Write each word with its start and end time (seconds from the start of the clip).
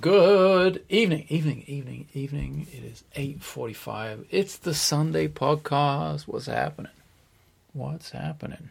good 0.00 0.84
evening, 0.88 1.26
evening, 1.28 1.64
evening, 1.66 2.06
evening. 2.12 2.66
It 2.72 2.84
is 2.84 3.04
8.45. 3.14 4.26
It's 4.30 4.56
the 4.56 4.74
Sunday 4.74 5.28
podcast. 5.28 6.22
What's 6.22 6.46
happening? 6.46 6.92
What's 7.72 8.10
happening? 8.10 8.70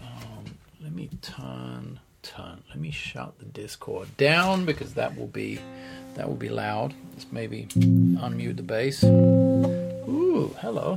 Um, 0.00 0.44
let 0.82 0.92
me 0.92 1.10
turn, 1.20 2.00
turn. 2.22 2.62
Let 2.68 2.78
me 2.78 2.90
shut 2.90 3.38
the 3.38 3.44
Discord 3.46 4.16
down 4.16 4.64
because 4.64 4.94
that 4.94 5.16
will 5.16 5.26
be, 5.26 5.60
that 6.14 6.28
will 6.28 6.36
be 6.36 6.48
loud. 6.48 6.94
Let's 7.12 7.26
maybe 7.30 7.66
unmute 7.74 8.56
the 8.56 8.62
bass. 8.62 9.04
Ooh, 9.04 10.54
hello. 10.60 10.96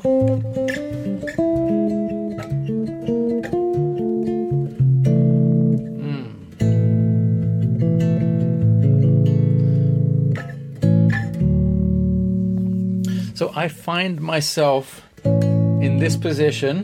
So 13.37 13.53
I 13.55 13.67
find 13.67 14.19
myself 14.19 15.03
in 15.23 15.99
this 15.99 16.17
position 16.17 16.83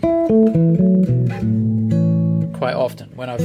quite 2.54 2.76
often. 2.76 3.10
When 3.16 3.28
I've 3.28 3.42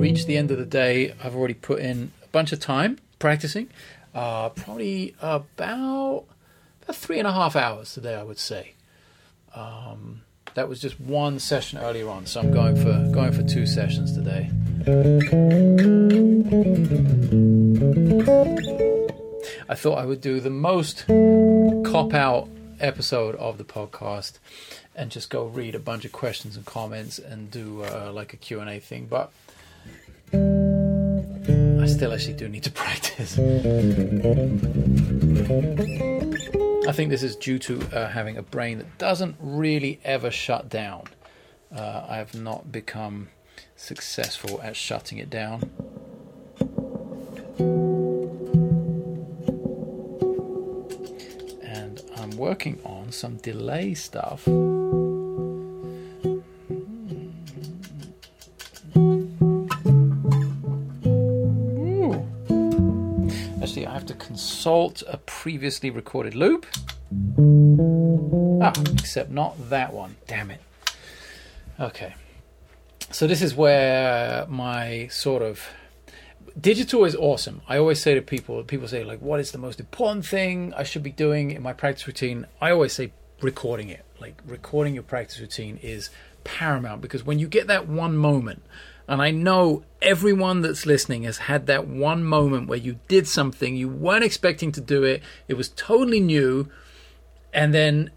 reached 0.00 0.26
the 0.26 0.36
end 0.36 0.50
of 0.50 0.58
the 0.58 0.66
day, 0.66 1.14
I've 1.22 1.36
already 1.36 1.54
put 1.54 1.78
in 1.78 2.10
a 2.24 2.26
bunch 2.26 2.50
of 2.50 2.58
time 2.58 2.98
practicing, 3.20 3.70
uh, 4.12 4.48
probably 4.48 5.14
about 5.22 6.24
about 6.82 6.96
three 6.96 7.20
and 7.20 7.28
a 7.28 7.32
half 7.32 7.54
hours 7.54 7.94
today, 7.94 8.16
I 8.16 8.24
would 8.24 8.40
say. 8.40 8.72
Um, 9.54 10.22
that 10.54 10.68
was 10.68 10.80
just 10.80 10.98
one 10.98 11.38
session 11.38 11.78
earlier 11.78 12.08
on, 12.08 12.26
so 12.26 12.40
I'm 12.40 12.52
going 12.52 12.74
for 12.74 13.08
going 13.12 13.30
for 13.30 13.44
two 13.44 13.66
sessions 13.66 14.16
today. 14.16 14.50
I 19.68 19.76
thought 19.76 19.98
I 19.98 20.06
would 20.06 20.20
do 20.20 20.40
the 20.40 20.50
most 20.50 21.04
cop 21.84 22.14
out 22.14 22.48
episode 22.80 23.34
of 23.36 23.58
the 23.58 23.64
podcast 23.64 24.38
and 24.94 25.10
just 25.10 25.30
go 25.30 25.46
read 25.46 25.74
a 25.74 25.78
bunch 25.78 26.04
of 26.04 26.12
questions 26.12 26.56
and 26.56 26.64
comments 26.64 27.18
and 27.18 27.50
do 27.50 27.82
uh, 27.84 28.10
like 28.12 28.32
a 28.32 28.36
Q&A 28.36 28.78
thing 28.78 29.06
but 29.06 29.32
I 30.32 31.86
still 31.86 32.12
actually 32.12 32.34
do 32.34 32.48
need 32.48 32.64
to 32.64 32.70
practice. 32.84 33.38
I 36.88 36.92
think 36.92 37.10
this 37.10 37.22
is 37.22 37.36
due 37.36 37.58
to 37.60 37.80
uh, 37.92 38.08
having 38.08 38.36
a 38.36 38.42
brain 38.42 38.78
that 38.78 38.98
doesn't 38.98 39.36
really 39.40 40.00
ever 40.04 40.30
shut 40.30 40.68
down. 40.68 41.04
Uh, 41.74 42.06
I 42.08 42.16
have 42.16 42.34
not 42.34 42.72
become 42.72 43.28
successful 43.76 44.60
at 44.62 44.76
shutting 44.76 45.18
it 45.18 45.30
down 45.30 45.70
working 52.58 52.80
on 52.84 53.12
some 53.12 53.36
delay 53.36 53.94
stuff. 53.94 54.40
Actually, 63.62 63.86
I 63.86 63.92
have 63.92 64.06
to 64.06 64.14
consult 64.14 65.04
a 65.06 65.18
previously 65.18 65.90
recorded 65.90 66.34
loop. 66.34 66.66
Ah, 68.60 68.72
except 68.94 69.30
not 69.30 69.54
that 69.70 69.92
one. 69.92 70.16
Damn 70.26 70.50
it. 70.50 70.60
Okay. 71.78 72.12
So 73.12 73.28
this 73.28 73.40
is 73.40 73.54
where 73.54 74.46
my 74.48 75.06
sort 75.12 75.42
of 75.42 75.64
digital 76.60 77.04
is 77.04 77.14
awesome. 77.14 77.62
I 77.68 77.78
always 77.78 78.00
say 78.00 78.14
to 78.14 78.22
people, 78.22 78.62
people 78.64 78.88
say 78.88 79.04
like, 79.04 79.20
what 79.20 79.40
is 79.40 79.52
the 79.52 79.58
most 79.58 79.80
important 79.80 80.26
thing 80.26 80.72
I 80.76 80.82
should 80.82 81.02
be 81.02 81.12
doing 81.12 81.50
in 81.50 81.62
my 81.62 81.72
practice 81.72 82.06
routine? 82.06 82.46
I 82.60 82.70
always 82.70 82.92
say 82.92 83.12
recording 83.40 83.88
it. 83.88 84.04
Like 84.20 84.40
recording 84.46 84.94
your 84.94 85.02
practice 85.02 85.38
routine 85.40 85.78
is 85.82 86.10
paramount 86.44 87.00
because 87.02 87.24
when 87.24 87.38
you 87.38 87.46
get 87.46 87.66
that 87.68 87.88
one 87.88 88.16
moment, 88.16 88.62
and 89.06 89.22
I 89.22 89.30
know 89.30 89.84
everyone 90.02 90.60
that's 90.60 90.84
listening 90.84 91.22
has 91.22 91.38
had 91.38 91.66
that 91.66 91.86
one 91.86 92.24
moment 92.24 92.68
where 92.68 92.78
you 92.78 93.00
did 93.08 93.26
something 93.26 93.74
you 93.74 93.88
weren't 93.88 94.24
expecting 94.24 94.70
to 94.72 94.80
do 94.80 95.02
it, 95.02 95.22
it 95.46 95.54
was 95.54 95.70
totally 95.70 96.20
new, 96.20 96.68
and 97.52 97.72
then 97.72 98.10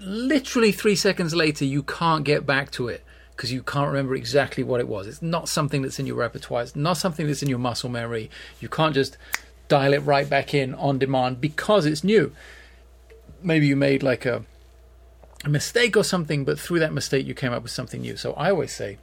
literally 0.00 0.72
three 0.72 0.96
seconds 0.96 1.34
later 1.34 1.64
you 1.64 1.82
can't 1.82 2.24
get 2.24 2.46
back 2.46 2.70
to 2.70 2.88
it 2.88 3.04
because 3.40 3.50
you 3.50 3.62
can't 3.62 3.88
remember 3.88 4.14
exactly 4.14 4.62
what 4.62 4.80
it 4.80 4.86
was. 4.86 5.06
It's 5.06 5.22
not 5.22 5.48
something 5.48 5.80
that's 5.80 5.98
in 5.98 6.04
your 6.04 6.16
repertoire. 6.16 6.60
It's 6.60 6.76
not 6.76 6.98
something 6.98 7.26
that's 7.26 7.42
in 7.42 7.48
your 7.48 7.58
muscle 7.58 7.88
memory. 7.88 8.28
You 8.60 8.68
can't 8.68 8.94
just 8.94 9.16
dial 9.66 9.94
it 9.94 10.00
right 10.00 10.28
back 10.28 10.52
in 10.52 10.74
on 10.74 10.98
demand 10.98 11.40
because 11.40 11.86
it's 11.86 12.04
new. 12.04 12.34
Maybe 13.42 13.66
you 13.66 13.76
made 13.76 14.02
like 14.02 14.26
a, 14.26 14.44
a 15.42 15.48
mistake 15.48 15.96
or 15.96 16.04
something, 16.04 16.44
but 16.44 16.60
through 16.60 16.80
that 16.80 16.92
mistake 16.92 17.26
you 17.26 17.32
came 17.32 17.50
up 17.50 17.62
with 17.62 17.72
something 17.72 18.02
new. 18.02 18.14
So 18.18 18.34
I 18.34 18.50
always 18.50 18.72
say, 18.72 18.98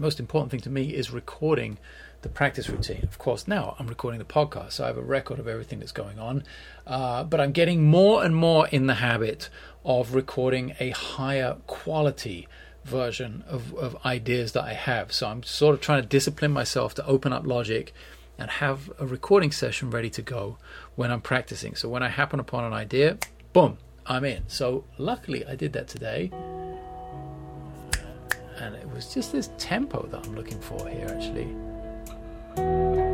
most 0.00 0.18
important 0.18 0.50
thing 0.50 0.62
to 0.62 0.70
me 0.70 0.92
is 0.92 1.12
recording 1.12 1.78
the 2.22 2.28
practice 2.28 2.68
routine. 2.68 3.04
Of 3.04 3.18
course, 3.18 3.46
now 3.46 3.76
I'm 3.78 3.86
recording 3.86 4.18
the 4.18 4.24
podcast, 4.24 4.72
so 4.72 4.82
I 4.82 4.88
have 4.88 4.98
a 4.98 5.00
record 5.00 5.38
of 5.38 5.46
everything 5.46 5.78
that's 5.78 5.92
going 5.92 6.18
on. 6.18 6.42
Uh, 6.88 7.22
but 7.22 7.40
I'm 7.40 7.52
getting 7.52 7.84
more 7.84 8.24
and 8.24 8.34
more 8.34 8.66
in 8.66 8.88
the 8.88 8.94
habit 8.94 9.48
of 9.84 10.16
recording 10.16 10.74
a 10.80 10.90
higher 10.90 11.58
quality 11.68 12.48
version 12.88 13.44
of, 13.46 13.74
of 13.74 13.96
ideas 14.04 14.52
that 14.52 14.64
I 14.64 14.72
have. 14.72 15.12
So 15.12 15.28
I'm 15.28 15.42
sort 15.42 15.74
of 15.74 15.80
trying 15.80 16.02
to 16.02 16.08
discipline 16.08 16.50
myself 16.50 16.94
to 16.94 17.06
open 17.06 17.32
up 17.32 17.46
Logic 17.46 17.92
and 18.38 18.50
have 18.50 18.90
a 18.98 19.06
recording 19.06 19.50
session 19.50 19.90
ready 19.90 20.10
to 20.10 20.22
go 20.22 20.58
when 20.94 21.10
I'm 21.10 21.20
practicing. 21.20 21.74
So 21.74 21.88
when 21.88 22.02
I 22.02 22.08
happen 22.08 22.40
upon 22.40 22.64
an 22.64 22.72
idea, 22.72 23.18
boom, 23.52 23.78
I'm 24.06 24.24
in. 24.24 24.44
So 24.48 24.84
luckily 24.96 25.44
I 25.46 25.54
did 25.54 25.72
that 25.74 25.88
today. 25.88 26.30
And 28.58 28.74
it 28.74 28.88
was 28.90 29.12
just 29.12 29.32
this 29.32 29.50
tempo 29.58 30.06
that 30.06 30.26
I'm 30.26 30.34
looking 30.34 30.60
for 30.60 30.88
here 30.88 31.06
actually. 31.08 33.07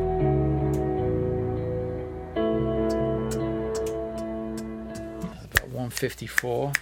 About 5.84 5.84
154. 5.84 6.72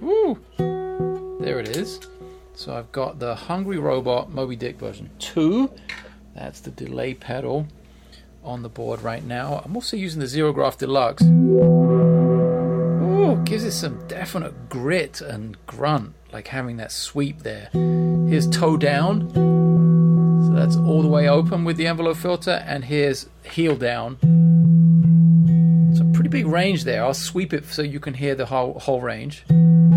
Woo! 0.00 0.38
There 1.40 1.58
it 1.58 1.76
is. 1.76 2.00
So 2.54 2.74
I've 2.74 2.90
got 2.92 3.18
the 3.18 3.34
Hungry 3.34 3.78
Robot 3.78 4.30
Moby 4.30 4.56
Dick 4.56 4.78
version 4.78 5.10
2. 5.18 5.70
That's 6.34 6.60
the 6.60 6.70
delay 6.70 7.14
pedal 7.14 7.66
on 8.42 8.62
the 8.62 8.68
board 8.68 9.02
right 9.02 9.24
now. 9.24 9.62
I'm 9.64 9.74
also 9.74 9.96
using 9.96 10.20
the 10.20 10.26
Zero 10.26 10.52
Graph 10.52 10.76
Deluxe. 10.78 11.24
Ooh, 11.24 13.40
gives 13.44 13.64
it 13.64 13.72
some 13.72 14.06
definite 14.06 14.68
grit 14.68 15.20
and 15.20 15.56
grunt, 15.66 16.14
like 16.32 16.48
having 16.48 16.76
that 16.76 16.92
sweep 16.92 17.42
there. 17.42 17.70
Here's 17.72 18.48
toe 18.48 18.76
down. 18.76 19.63
That's 20.54 20.76
all 20.76 21.02
the 21.02 21.08
way 21.08 21.28
open 21.28 21.64
with 21.64 21.76
the 21.76 21.86
envelope 21.88 22.16
filter, 22.16 22.62
and 22.66 22.84
here's 22.84 23.28
heel 23.42 23.76
down 23.76 24.18
It's 25.90 26.00
a 26.00 26.04
pretty 26.14 26.30
big 26.30 26.46
range 26.46 26.84
there. 26.84 27.04
I'll 27.04 27.12
sweep 27.12 27.52
it 27.52 27.64
so 27.66 27.82
you 27.82 27.98
can 28.00 28.14
hear 28.14 28.34
the 28.34 28.46
whole 28.46 28.78
whole 28.78 29.00
range. 29.00 29.44
Ooh. 29.50 29.94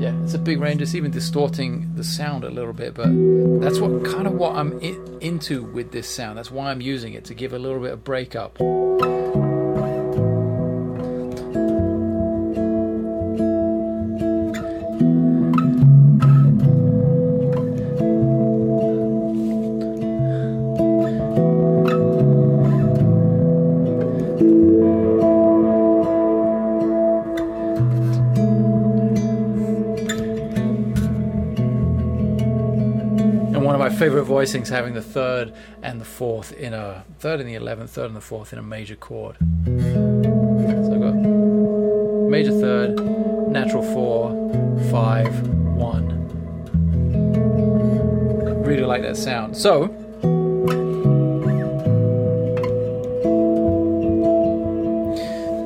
Yeah, 0.00 0.14
it's 0.22 0.34
a 0.34 0.38
big 0.38 0.60
range. 0.60 0.80
It's 0.82 0.94
even 0.94 1.10
distorting 1.10 1.94
the 1.94 2.04
sound 2.04 2.44
a 2.44 2.50
little 2.50 2.72
bit, 2.72 2.94
but 2.94 3.08
that's 3.60 3.78
what 3.78 4.04
kind 4.04 4.26
of 4.26 4.32
what 4.34 4.56
I'm 4.56 4.78
into 4.80 5.62
with 5.62 5.92
this 5.92 6.08
sound. 6.08 6.38
That's 6.38 6.50
why 6.50 6.70
I'm 6.70 6.80
using 6.80 7.12
it 7.12 7.24
to 7.26 7.34
give 7.34 7.52
a 7.52 7.58
little 7.58 7.80
bit 7.80 7.92
of 7.92 8.02
breakup. 8.04 8.58
favorite 8.58 8.85
voicings 34.36 34.68
having 34.68 34.92
the 34.92 35.00
third 35.00 35.50
and 35.82 35.98
the 35.98 36.04
fourth 36.04 36.52
in 36.52 36.74
a 36.74 37.02
third 37.20 37.40
and 37.40 37.48
the 37.48 37.54
eleventh, 37.54 37.90
third 37.90 38.04
and 38.04 38.16
the 38.16 38.20
fourth 38.20 38.52
in 38.52 38.58
a 38.58 38.62
major 38.62 38.94
chord. 38.94 39.34
So 39.64 40.92
I've 40.94 41.00
got 41.00 41.14
major 41.14 42.50
third, 42.50 43.00
natural 43.50 43.82
four, 43.82 44.28
five, 44.90 45.48
one. 45.74 46.06
Really 48.62 48.84
like 48.84 49.00
that 49.00 49.16
sound. 49.16 49.56
So 49.56 49.84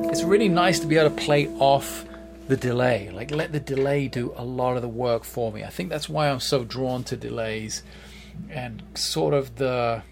it's 0.09 0.23
really 0.23 0.47
nice 0.47 0.79
to 0.79 0.87
be 0.87 0.95
able 0.95 1.09
to 1.09 1.21
play 1.21 1.49
off 1.59 2.05
the 2.47 2.55
delay. 2.55 3.09
Like 3.09 3.31
let 3.31 3.51
the 3.51 3.59
delay 3.59 4.07
do 4.07 4.33
a 4.37 4.45
lot 4.45 4.77
of 4.77 4.81
the 4.81 4.87
work 4.87 5.25
for 5.25 5.51
me. 5.51 5.65
I 5.65 5.69
think 5.69 5.89
that's 5.89 6.07
why 6.07 6.29
I'm 6.29 6.39
so 6.39 6.63
drawn 6.63 7.03
to 7.03 7.17
delays 7.17 7.83
and 8.49 8.83
sort 8.93 9.33
of 9.33 9.55
the 9.55 10.03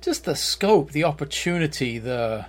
just 0.00 0.24
the 0.24 0.34
scope, 0.34 0.92
the 0.92 1.04
opportunity, 1.04 1.98
the 1.98 2.46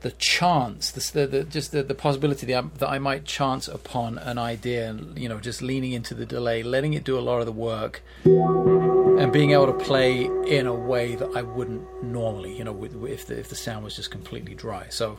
the 0.00 0.10
chance, 0.12 0.92
the, 0.92 1.26
the, 1.26 1.42
just 1.42 1.72
the, 1.72 1.82
the 1.82 1.94
possibility 1.94 2.46
that 2.46 2.56
I, 2.56 2.68
that 2.78 2.88
I 2.88 2.98
might 2.98 3.24
chance 3.24 3.66
upon 3.66 4.18
an 4.18 4.38
idea, 4.38 4.88
and 4.88 5.18
you 5.18 5.28
know, 5.28 5.40
just 5.40 5.62
leaning 5.62 5.92
into 5.92 6.14
the 6.14 6.26
delay, 6.26 6.62
letting 6.62 6.92
it 6.92 7.02
do 7.02 7.18
a 7.18 7.20
lot 7.20 7.40
of 7.40 7.46
the 7.46 7.52
work, 7.52 8.02
and 8.24 9.32
being 9.32 9.50
able 9.52 9.66
to 9.66 9.72
play 9.72 10.26
in 10.46 10.66
a 10.66 10.74
way 10.74 11.16
that 11.16 11.30
I 11.34 11.42
wouldn't 11.42 12.04
normally, 12.04 12.56
you 12.56 12.62
know, 12.62 12.72
with, 12.72 12.94
if 13.04 13.26
the 13.26 13.38
if 13.38 13.48
the 13.48 13.56
sound 13.56 13.84
was 13.84 13.96
just 13.96 14.10
completely 14.10 14.54
dry. 14.54 14.86
So. 14.90 15.18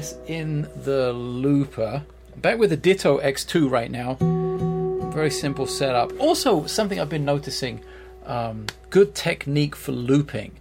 This 0.00 0.16
in 0.26 0.66
the 0.84 1.12
looper. 1.12 2.02
Back 2.36 2.58
with 2.58 2.70
the 2.70 2.76
Ditto 2.76 3.20
X2 3.20 3.70
right 3.70 3.90
now. 3.90 4.14
Very 5.10 5.30
simple 5.30 5.66
setup. 5.66 6.18
Also, 6.18 6.64
something 6.64 6.98
I've 6.98 7.10
been 7.10 7.26
noticing 7.26 7.82
um, 8.24 8.66
good 8.88 9.14
technique 9.14 9.76
for 9.76 9.92
looping. 9.92 10.52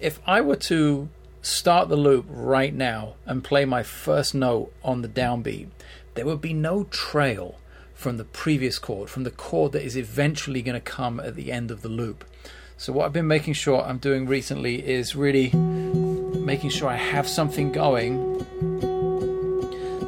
If 0.00 0.18
I 0.26 0.40
were 0.40 0.56
to 0.56 1.08
start 1.40 1.88
the 1.88 1.96
loop 1.96 2.26
right 2.28 2.74
now 2.74 3.14
and 3.26 3.44
play 3.44 3.64
my 3.64 3.84
first 3.84 4.34
note 4.34 4.72
on 4.82 5.02
the 5.02 5.08
downbeat, 5.08 5.68
there 6.14 6.26
would 6.26 6.40
be 6.40 6.52
no 6.52 6.84
trail 6.84 7.60
from 7.94 8.16
the 8.16 8.24
previous 8.24 8.80
chord, 8.80 9.08
from 9.08 9.22
the 9.22 9.30
chord 9.30 9.70
that 9.70 9.84
is 9.84 9.96
eventually 9.96 10.62
going 10.62 10.74
to 10.74 10.80
come 10.80 11.20
at 11.20 11.36
the 11.36 11.52
end 11.52 11.70
of 11.70 11.82
the 11.82 11.88
loop. 11.88 12.24
So, 12.76 12.92
what 12.92 13.04
I've 13.04 13.12
been 13.12 13.28
making 13.28 13.54
sure 13.54 13.82
I'm 13.82 13.98
doing 13.98 14.26
recently 14.26 14.84
is 14.84 15.14
really 15.14 15.50
making 16.44 16.70
sure 16.70 16.88
I 16.88 16.96
have 16.96 17.28
something 17.28 17.72
going. 17.72 18.44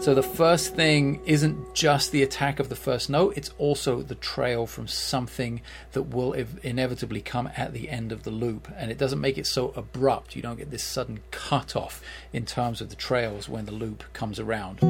So 0.03 0.15
the 0.15 0.23
first 0.23 0.75
thing 0.75 1.21
isn't 1.27 1.75
just 1.75 2.11
the 2.11 2.25
attack 2.25 2.59
of 2.59 2.69
the 2.69 2.75
first 2.75 3.09
note, 3.09 3.35
it's 3.37 3.55
also 3.57 4.03
the 4.03 4.17
trail 4.17 4.67
from 4.67 4.89
something 4.89 5.61
that 5.93 6.03
will 6.03 6.33
inevitably 6.33 7.21
come 7.21 7.49
at 7.57 7.73
the 7.73 7.89
end 7.89 8.11
of 8.11 8.25
the 8.25 8.31
loop. 8.31 8.67
And 8.77 8.91
it 8.91 8.99
doesn't 8.99 9.21
make 9.21 9.39
it 9.39 9.47
so 9.47 9.73
abrupt. 9.77 10.35
You 10.35 10.43
don't 10.43 10.59
get 10.59 10.73
this 10.73 10.83
sudden 10.83 11.21
cut 11.31 11.77
off 11.77 12.03
in 12.33 12.47
terms 12.47 12.81
of 12.81 12.91
the 12.91 12.97
trails 12.97 13.49
when 13.49 13.65
the 13.65 13.71
loop 13.71 14.03
comes 14.13 14.41
around. 14.41 14.81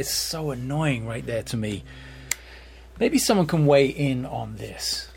It's 0.00 0.10
so 0.10 0.50
annoying 0.50 1.06
right 1.06 1.26
there 1.26 1.42
to 1.42 1.58
me. 1.58 1.84
Maybe 2.98 3.18
someone 3.18 3.46
can 3.46 3.66
weigh 3.66 3.88
in 3.88 4.24
on 4.24 4.56
this. 4.56 5.10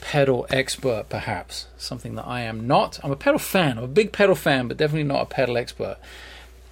Pedal 0.00 0.46
expert, 0.48 1.10
perhaps. 1.10 1.66
Something 1.76 2.14
that 2.14 2.26
I 2.26 2.40
am 2.40 2.66
not. 2.66 2.98
I'm 3.04 3.10
a 3.10 3.16
pedal 3.16 3.38
fan. 3.38 3.76
I'm 3.76 3.84
a 3.84 3.86
big 3.86 4.12
pedal 4.12 4.34
fan, 4.34 4.66
but 4.66 4.78
definitely 4.78 5.04
not 5.04 5.20
a 5.20 5.26
pedal 5.26 5.58
expert. 5.58 5.98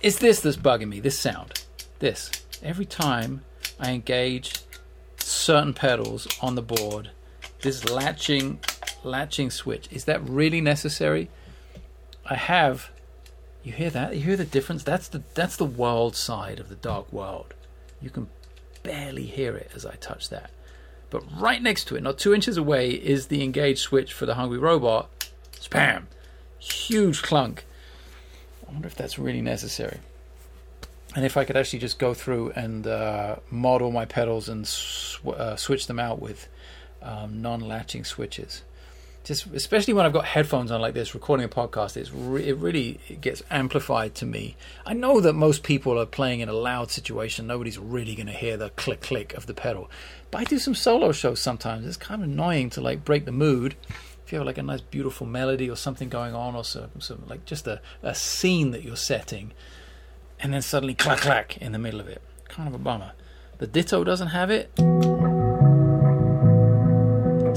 It's 0.01 0.19
this 0.19 0.41
that's 0.41 0.57
bugging 0.57 0.89
me, 0.89 1.01
this 1.01 1.19
sound. 1.19 1.63
This. 1.99 2.31
Every 2.63 2.87
time 2.87 3.45
I 3.79 3.91
engage 3.91 4.63
certain 5.19 5.75
pedals 5.75 6.27
on 6.41 6.55
the 6.55 6.63
board, 6.63 7.11
this 7.61 7.85
latching 7.85 8.61
latching 9.05 9.51
switch. 9.51 9.89
Is 9.93 10.07
that 10.07 10.27
really 10.27 10.63
necessary? 10.63 11.29
I 12.25 12.37
have. 12.37 12.89
You 13.63 13.73
hear 13.73 13.91
that? 13.91 14.17
You 14.17 14.23
hear 14.23 14.39
the 14.39 14.47
difference? 14.47 14.85
That's 14.85 15.09
the 15.09 15.23
that's 15.35 15.57
the 15.57 15.67
world 15.67 16.17
side 16.17 16.61
of 16.61 16.71
the 16.71 16.77
dark 16.77 17.13
world. 17.13 17.53
You 18.01 18.11
can 18.11 18.29
barely 18.83 19.27
hear 19.27 19.57
it 19.57 19.71
as 19.75 19.85
I 19.85 19.95
touch 19.97 20.29
that. 20.31 20.51
But 21.11 21.23
right 21.41 21.63
next 21.63 21.85
to 21.89 21.97
it, 21.97 22.03
not 22.03 22.19
two 22.19 22.35
inches 22.35 22.57
away, 22.57 22.91
is 22.91 23.27
the 23.27 23.43
engage 23.43 23.81
switch 23.81 24.13
for 24.13 24.27
the 24.27 24.35
hungry 24.35 24.59
robot. 24.59 25.31
Spam! 25.53 26.05
Huge 26.59 27.23
clunk. 27.23 27.65
I 28.69 28.73
wonder 28.73 28.89
if 28.89 28.95
that's 28.95 29.19
really 29.19 29.41
necessary. 29.41 30.01
And 31.17 31.25
if 31.25 31.37
I 31.37 31.45
could 31.45 31.57
actually 31.57 31.79
just 31.79 31.99
go 31.99 32.13
through 32.13 32.51
and 32.51 32.87
uh, 32.87 33.37
model 33.51 33.91
my 33.91 34.05
pedals 34.05 34.49
and 34.49 34.67
sw- 34.67 35.27
uh, 35.27 35.57
switch 35.57 35.87
them 35.87 35.99
out 35.99 36.21
with 36.21 36.49
um, 37.01 37.41
non-latching 37.41 38.05
switches 38.05 38.63
just 39.25 39.47
especially 39.49 39.95
when 39.95 40.07
I've 40.07 40.13
got 40.13 40.25
headphones 40.25 40.71
on 40.71 40.81
like 40.81 40.95
this, 40.95 41.15
recording 41.15 41.45
a 41.45 41.49
podcast, 41.49 41.97
it's 41.97 42.11
re- 42.11 42.49
it 42.49 42.57
really 42.57 42.99
it 43.09 43.21
gets 43.21 43.43
amplified 43.51 44.15
to 44.17 44.27
me. 44.27 44.57
I 44.87 44.95
know 44.95 45.21
that 45.21 45.35
most 45.35 45.63
people 45.63 45.99
are 46.01 46.07
playing 46.07 46.41
in 46.41 46.49
a 46.49 46.55
loud 46.55 46.91
situation; 46.91 47.47
nobody's 47.47 47.79
really 47.79 48.15
going 48.15 48.27
to 48.27 48.33
hear 48.33 48.57
the 48.57 48.71
click 48.71 49.01
click 49.01 49.35
of 49.35 49.47
the 49.47 49.55
pedal. 49.55 49.91
But 50.31 50.43
I 50.43 50.45
do 50.45 50.59
some 50.59 50.75
solo 50.75 51.13
shows 51.13 51.41
sometimes. 51.41 51.87
It's 51.87 51.97
kind 51.97 52.23
of 52.23 52.29
annoying 52.29 52.71
to 52.71 52.81
like 52.81 53.05
break 53.05 53.25
the 53.25 53.33
mood. 53.33 53.75
If 54.25 54.33
you 54.33 54.39
have 54.39 54.47
like 54.47 54.59
a 54.59 54.63
nice, 54.63 54.83
beautiful 54.83 55.27
melody 55.27 55.71
or 55.71 55.77
something 55.77 56.09
going 56.09 56.35
on, 56.35 56.55
or 56.55 56.65
some, 56.65 56.91
some 56.99 57.25
like 57.29 57.45
just 57.45 57.67
a, 57.67 57.81
a 58.03 58.15
scene 58.15 58.71
that 58.71 58.83
you're 58.83 58.97
setting, 58.97 59.53
and 60.41 60.53
then 60.53 60.63
suddenly 60.63 60.95
clack 60.95 61.21
clack 61.21 61.59
in 61.59 61.73
the 61.73 61.79
middle 61.79 62.01
of 62.01 62.09
it, 62.09 62.23
kind 62.49 62.69
of 62.69 62.75
a 62.75 62.79
bummer. 62.79 63.13
The 63.59 63.67
Ditto 63.67 64.05
doesn't 64.05 64.29
have 64.29 64.51
it. 64.51 64.71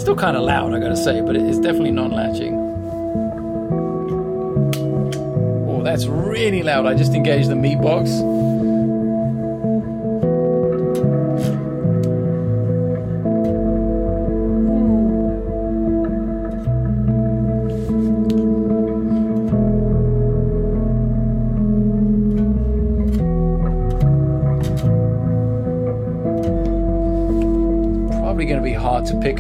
Still 0.01 0.15
kind 0.15 0.35
of 0.35 0.41
loud, 0.41 0.73
I 0.73 0.79
gotta 0.79 0.97
say, 0.97 1.21
but 1.21 1.35
it's 1.35 1.59
definitely 1.59 1.91
non 1.91 2.09
latching. 2.09 2.55
Oh, 5.69 5.83
that's 5.83 6.07
really 6.07 6.63
loud. 6.63 6.87
I 6.87 6.95
just 6.95 7.13
engaged 7.13 7.49
the 7.49 7.55
meat 7.55 7.79
box. 7.79 8.09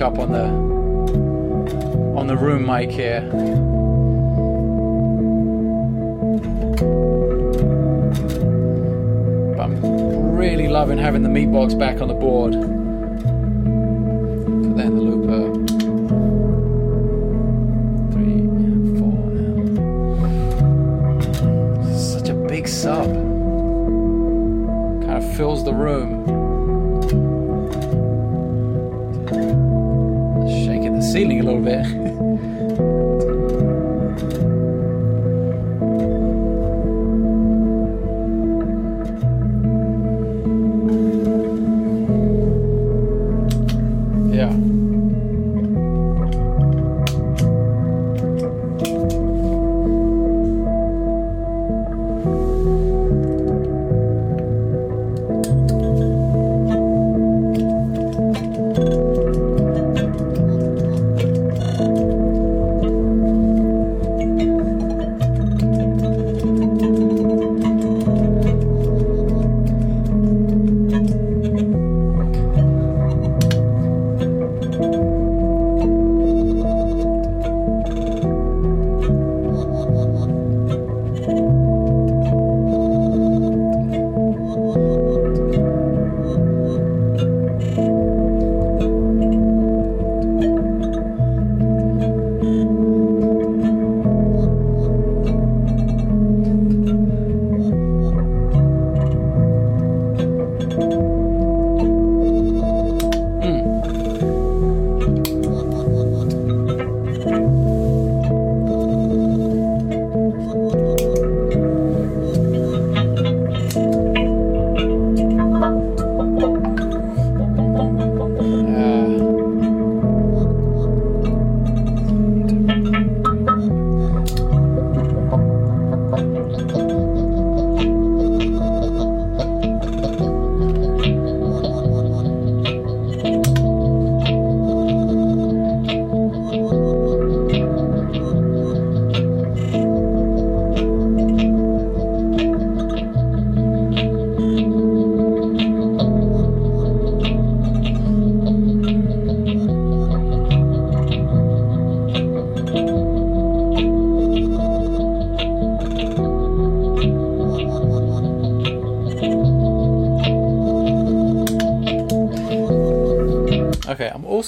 Up 0.01 0.17
on 0.17 0.31
the 0.31 0.45
on 2.17 2.27
the 2.27 2.35
room 2.35 2.65
mic 2.65 2.89
here. 2.89 3.21
But 9.55 9.61
I'm 9.61 10.35
really 10.35 10.67
loving 10.67 10.97
having 10.97 11.23
the 11.23 11.29
meat 11.29 11.51
box 11.51 11.73
back 11.73 12.01
on 12.01 12.07
the 12.07 12.13
board. 12.13 12.70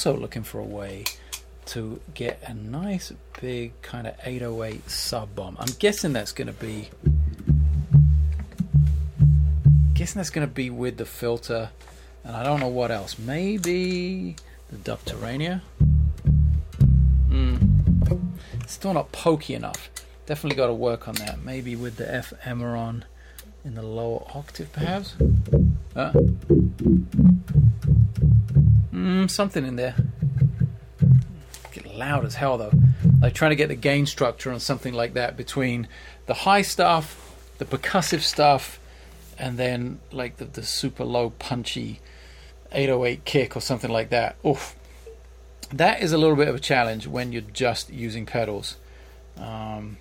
Also 0.05 0.19
looking 0.19 0.43
for 0.43 0.59
a 0.59 0.65
way 0.65 1.05
to 1.65 2.01
get 2.13 2.37
a 2.45 2.53
nice 2.53 3.13
big 3.39 3.71
kind 3.81 4.05
of 4.05 4.13
808 4.25 4.89
sub 4.89 5.33
bomb. 5.33 5.55
I'm 5.57 5.73
guessing 5.79 6.11
that's 6.11 6.33
going 6.33 6.47
to 6.47 6.53
be 6.53 6.89
guessing 9.93 10.19
that's 10.19 10.29
going 10.29 10.45
to 10.45 10.53
be 10.53 10.69
with 10.69 10.97
the 10.97 11.05
filter 11.05 11.69
and 12.25 12.35
I 12.35 12.43
don't 12.43 12.59
know 12.59 12.67
what 12.67 12.91
else. 12.91 13.17
Maybe 13.17 14.35
the 14.69 14.77
Dubterrania. 14.77 15.61
Mm. 17.29 18.27
Still 18.67 18.93
not 18.93 19.13
pokey 19.13 19.53
enough. 19.53 19.89
Definitely 20.25 20.57
got 20.57 20.67
to 20.67 20.73
work 20.73 21.07
on 21.07 21.15
that. 21.15 21.43
Maybe 21.43 21.77
with 21.77 21.95
the 21.95 22.13
F 22.13 22.33
Emeron 22.43 23.03
in 23.63 23.75
the 23.75 23.83
lower 23.83 24.25
octave, 24.35 24.73
perhaps. 24.73 25.15
Uh. 25.95 26.11
Mm, 29.03 29.29
something 29.29 29.65
in 29.65 29.75
there. 29.75 29.95
Get 31.73 31.93
loud 31.93 32.23
as 32.23 32.35
hell 32.35 32.57
though. 32.57 32.71
Like 33.21 33.33
trying 33.33 33.51
to 33.51 33.57
get 33.57 33.67
the 33.67 33.75
gain 33.75 34.05
structure 34.05 34.49
on 34.49 34.61
something 34.61 34.93
like 34.93 35.13
that 35.15 35.35
between 35.35 35.89
the 36.25 36.33
high 36.33 36.61
stuff, 36.61 37.35
the 37.57 37.65
percussive 37.65 38.21
stuff, 38.21 38.79
and 39.37 39.57
then 39.57 39.99
like 40.13 40.37
the, 40.37 40.45
the 40.45 40.63
super 40.63 41.03
low 41.03 41.31
punchy 41.31 41.99
808 42.71 43.25
kick 43.25 43.57
or 43.57 43.59
something 43.59 43.91
like 43.91 44.09
that. 44.09 44.37
Oof. 44.45 44.73
That 45.73 46.01
is 46.01 46.13
a 46.13 46.17
little 46.17 46.37
bit 46.37 46.47
of 46.47 46.55
a 46.55 46.59
challenge 46.59 47.05
when 47.05 47.33
you're 47.33 47.41
just 47.41 47.91
using 47.91 48.25
pedals. 48.25 48.77
Um, 49.37 49.97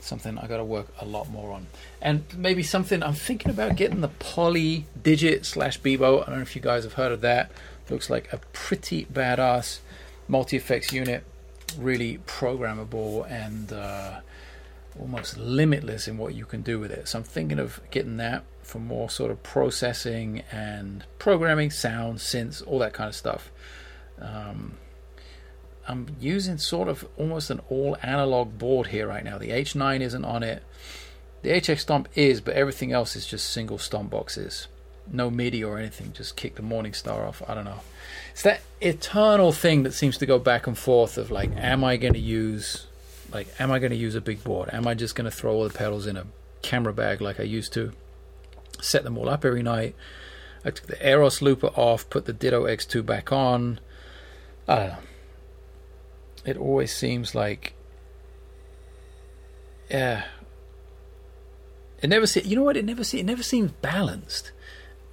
something 0.00 0.38
I 0.38 0.48
got 0.48 0.56
to 0.56 0.64
work 0.64 0.88
a 1.00 1.04
lot 1.04 1.30
more 1.30 1.52
on. 1.52 1.68
And 2.02 2.24
maybe 2.36 2.64
something 2.64 3.00
I'm 3.00 3.14
thinking 3.14 3.50
about 3.50 3.76
getting 3.76 4.00
the 4.00 4.08
Poly 4.08 4.86
Digit 5.00 5.46
slash 5.46 5.80
Beebo. 5.80 6.22
I 6.22 6.26
don't 6.26 6.36
know 6.36 6.42
if 6.42 6.56
you 6.56 6.62
guys 6.62 6.82
have 6.82 6.94
heard 6.94 7.12
of 7.12 7.20
that. 7.20 7.52
Looks 7.90 8.10
like 8.10 8.32
a 8.32 8.38
pretty 8.52 9.06
badass 9.06 9.80
multi 10.28 10.56
effects 10.56 10.92
unit, 10.92 11.24
really 11.78 12.18
programmable 12.26 13.30
and 13.30 13.72
uh, 13.72 14.20
almost 14.98 15.38
limitless 15.38 16.06
in 16.06 16.18
what 16.18 16.34
you 16.34 16.44
can 16.44 16.62
do 16.62 16.78
with 16.78 16.90
it. 16.90 17.08
So 17.08 17.18
I'm 17.18 17.24
thinking 17.24 17.58
of 17.58 17.80
getting 17.90 18.16
that 18.18 18.44
for 18.62 18.78
more 18.78 19.08
sort 19.08 19.30
of 19.30 19.42
processing 19.42 20.42
and 20.52 21.04
programming, 21.18 21.70
sound, 21.70 22.18
synths, 22.18 22.62
all 22.66 22.78
that 22.80 22.92
kind 22.92 23.08
of 23.08 23.14
stuff. 23.14 23.50
Um, 24.20 24.74
I'm 25.86 26.16
using 26.20 26.58
sort 26.58 26.88
of 26.88 27.08
almost 27.16 27.48
an 27.48 27.60
all 27.70 27.96
analog 28.02 28.58
board 28.58 28.88
here 28.88 29.08
right 29.08 29.24
now. 29.24 29.38
The 29.38 29.50
H9 29.50 30.00
isn't 30.00 30.24
on 30.24 30.42
it. 30.42 30.62
The 31.42 31.50
HX 31.50 31.80
Stomp 31.80 32.08
is, 32.14 32.40
but 32.40 32.54
everything 32.54 32.92
else 32.92 33.16
is 33.16 33.24
just 33.24 33.48
single 33.48 33.78
stomp 33.78 34.10
boxes. 34.10 34.68
No 35.12 35.30
MIDI 35.30 35.62
or 35.64 35.78
anything. 35.78 36.12
Just 36.12 36.36
kick 36.36 36.56
the 36.56 36.62
Morningstar 36.62 37.26
off. 37.26 37.42
I 37.48 37.54
don't 37.54 37.64
know. 37.64 37.80
It's 38.32 38.42
that 38.42 38.60
eternal 38.80 39.52
thing 39.52 39.82
that 39.82 39.92
seems 39.92 40.18
to 40.18 40.26
go 40.26 40.38
back 40.38 40.66
and 40.66 40.76
forth 40.76 41.18
of 41.18 41.30
like, 41.30 41.50
am 41.56 41.82
I 41.82 41.96
going 41.96 42.12
to 42.12 42.18
use, 42.20 42.86
like, 43.32 43.48
am 43.58 43.70
I 43.70 43.78
going 43.78 43.90
to 43.90 43.96
use 43.96 44.14
a 44.14 44.20
big 44.20 44.44
board? 44.44 44.70
Am 44.72 44.86
I 44.86 44.94
just 44.94 45.14
going 45.14 45.24
to 45.24 45.36
throw 45.36 45.52
all 45.52 45.64
the 45.64 45.74
pedals 45.74 46.06
in 46.06 46.16
a 46.16 46.26
camera 46.62 46.92
bag 46.92 47.20
like 47.20 47.40
I 47.40 47.44
used 47.44 47.72
to? 47.74 47.92
Set 48.80 49.02
them 49.02 49.18
all 49.18 49.28
up 49.28 49.44
every 49.44 49.62
night. 49.62 49.96
I 50.64 50.70
took 50.70 50.86
the 50.86 50.96
Aeros 50.96 51.42
looper 51.42 51.68
off, 51.68 52.08
put 52.10 52.26
the 52.26 52.32
Ditto 52.32 52.64
X2 52.64 53.04
back 53.04 53.32
on. 53.32 53.80
I 54.68 54.76
don't 54.76 54.88
know 54.88 54.98
it 56.48 56.56
always 56.56 56.94
seems 56.94 57.34
like 57.34 57.74
yeah 59.90 60.24
it 62.00 62.08
never 62.08 62.26
se- 62.26 62.44
you 62.44 62.56
know 62.56 62.62
what 62.62 62.76
it 62.76 62.84
never 62.84 63.04
se- 63.04 63.18
it 63.20 63.26
never 63.26 63.42
seems 63.42 63.70
balanced 63.82 64.52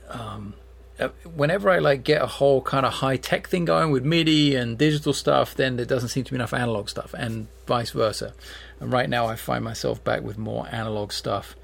um, 0.10 0.54
uh, 1.00 1.10
whenever 1.36 1.70
I 1.70 1.80
like 1.80 2.04
get 2.04 2.22
a 2.22 2.28
whole 2.28 2.62
kind 2.62 2.86
of 2.86 2.94
high 2.94 3.18
tech 3.18 3.48
thing 3.48 3.66
going 3.66 3.92
with 3.92 4.04
MIDI 4.06 4.56
and 4.56 4.78
digital 4.78 5.14
stuff, 5.14 5.56
then 5.56 5.76
there 5.76 5.86
doesn't 5.86 6.10
seem 6.10 6.24
to 6.24 6.32
be 6.32 6.36
enough 6.36 6.54
analog 6.54 6.90
stuff, 6.90 7.14
and 7.18 7.48
vice 7.68 7.92
versa. 7.92 8.34
And 8.80 8.92
right 8.92 9.10
now, 9.10 9.28
I 9.28 9.36
find 9.36 9.64
myself 9.64 10.04
back 10.04 10.22
with 10.22 10.38
more 10.38 10.68
analog 10.72 11.12
stuff, 11.12 11.56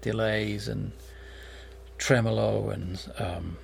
delays 0.00 0.68
and 0.68 0.92
tremolo 1.98 2.70
and 2.70 3.12
um, 3.18 3.58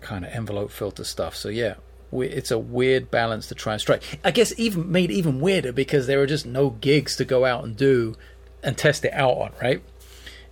kind 0.00 0.24
of 0.24 0.32
envelope 0.32 0.70
filter 0.70 1.04
stuff. 1.04 1.36
So 1.36 1.48
yeah, 1.48 1.74
it's 2.12 2.50
a 2.50 2.58
weird 2.58 3.10
balance 3.10 3.48
to 3.48 3.54
try 3.54 3.74
and 3.74 3.80
strike. 3.80 4.02
I 4.24 4.30
guess 4.30 4.52
even 4.58 4.90
made 4.90 5.10
even 5.10 5.40
weirder 5.40 5.72
because 5.72 6.06
there 6.06 6.20
are 6.20 6.26
just 6.26 6.46
no 6.46 6.70
gigs 6.70 7.16
to 7.16 7.24
go 7.24 7.44
out 7.44 7.64
and 7.64 7.76
do 7.76 8.16
and 8.62 8.76
test 8.76 9.04
it 9.04 9.12
out 9.12 9.36
on, 9.36 9.52
right? 9.62 9.82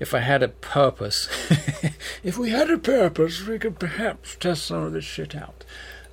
If 0.00 0.14
I 0.14 0.20
had 0.20 0.44
a 0.44 0.48
purpose, 0.48 1.28
if 2.22 2.38
we 2.38 2.50
had 2.50 2.70
a 2.70 2.78
purpose, 2.78 3.44
we 3.44 3.58
could 3.58 3.80
perhaps 3.80 4.36
test 4.36 4.64
some 4.64 4.84
of 4.84 4.92
this 4.92 5.04
shit 5.04 5.34
out. 5.34 5.64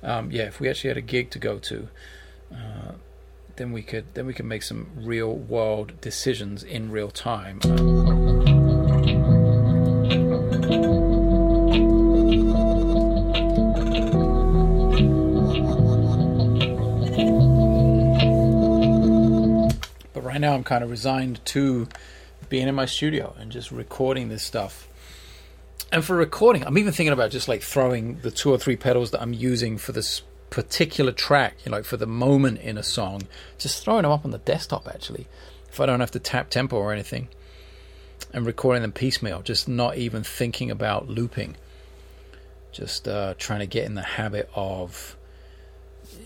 Um, 0.02 0.32
yeah, 0.32 0.44
if 0.44 0.58
we 0.58 0.68
actually 0.68 0.88
had 0.88 0.96
a 0.96 1.02
gig 1.02 1.30
to 1.30 1.38
go 1.38 1.58
to, 1.60 1.88
uh, 2.52 2.92
then 3.54 3.70
we 3.72 3.82
could 3.82 4.06
then 4.14 4.26
we 4.26 4.34
could 4.34 4.44
make 4.44 4.64
some 4.64 4.88
real 4.96 5.32
world 5.32 6.00
decisions 6.00 6.64
in 6.64 6.90
real 6.90 7.10
time. 7.10 7.60
But 20.12 20.24
right 20.24 20.40
now 20.40 20.54
I'm 20.54 20.64
kind 20.64 20.82
of 20.82 20.90
resigned 20.90 21.44
to 21.46 21.88
being 22.48 22.68
in 22.68 22.74
my 22.74 22.86
studio 22.86 23.34
and 23.38 23.50
just 23.50 23.70
recording 23.70 24.28
this 24.28 24.42
stuff. 24.42 24.88
And 25.92 26.04
for 26.04 26.16
recording, 26.16 26.64
I'm 26.64 26.78
even 26.78 26.92
thinking 26.92 27.12
about 27.12 27.30
just 27.30 27.48
like 27.48 27.62
throwing 27.62 28.20
the 28.20 28.30
two 28.30 28.50
or 28.50 28.58
three 28.58 28.76
pedals 28.76 29.12
that 29.12 29.22
I'm 29.22 29.32
using 29.32 29.78
for 29.78 29.92
this 29.92 30.22
particular 30.50 31.12
track, 31.12 31.54
you 31.64 31.70
know, 31.70 31.78
like 31.78 31.84
for 31.84 31.96
the 31.96 32.06
moment 32.06 32.60
in 32.60 32.78
a 32.78 32.82
song, 32.82 33.22
just 33.58 33.84
throwing 33.84 34.02
them 34.02 34.12
up 34.12 34.24
on 34.24 34.30
the 34.30 34.38
desktop 34.38 34.88
actually, 34.88 35.26
if 35.68 35.80
I 35.80 35.86
don't 35.86 36.00
have 36.00 36.10
to 36.12 36.18
tap 36.18 36.50
tempo 36.50 36.76
or 36.76 36.92
anything, 36.92 37.28
and 38.32 38.46
recording 38.46 38.82
them 38.82 38.92
piecemeal, 38.92 39.42
just 39.42 39.68
not 39.68 39.96
even 39.96 40.22
thinking 40.22 40.70
about 40.70 41.08
looping, 41.08 41.56
just 42.72 43.06
uh, 43.06 43.34
trying 43.38 43.60
to 43.60 43.66
get 43.66 43.84
in 43.84 43.94
the 43.94 44.02
habit 44.02 44.50
of 44.54 45.16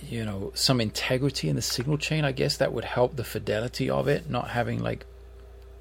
you 0.08 0.24
know 0.24 0.52
some 0.54 0.80
integrity 0.80 1.48
in 1.48 1.56
the 1.56 1.62
signal 1.62 1.96
chain 1.96 2.24
i 2.24 2.32
guess 2.32 2.56
that 2.58 2.72
would 2.72 2.84
help 2.84 3.16
the 3.16 3.24
fidelity 3.24 3.88
of 3.88 4.08
it 4.08 4.28
not 4.28 4.48
having 4.48 4.82
like 4.82 5.04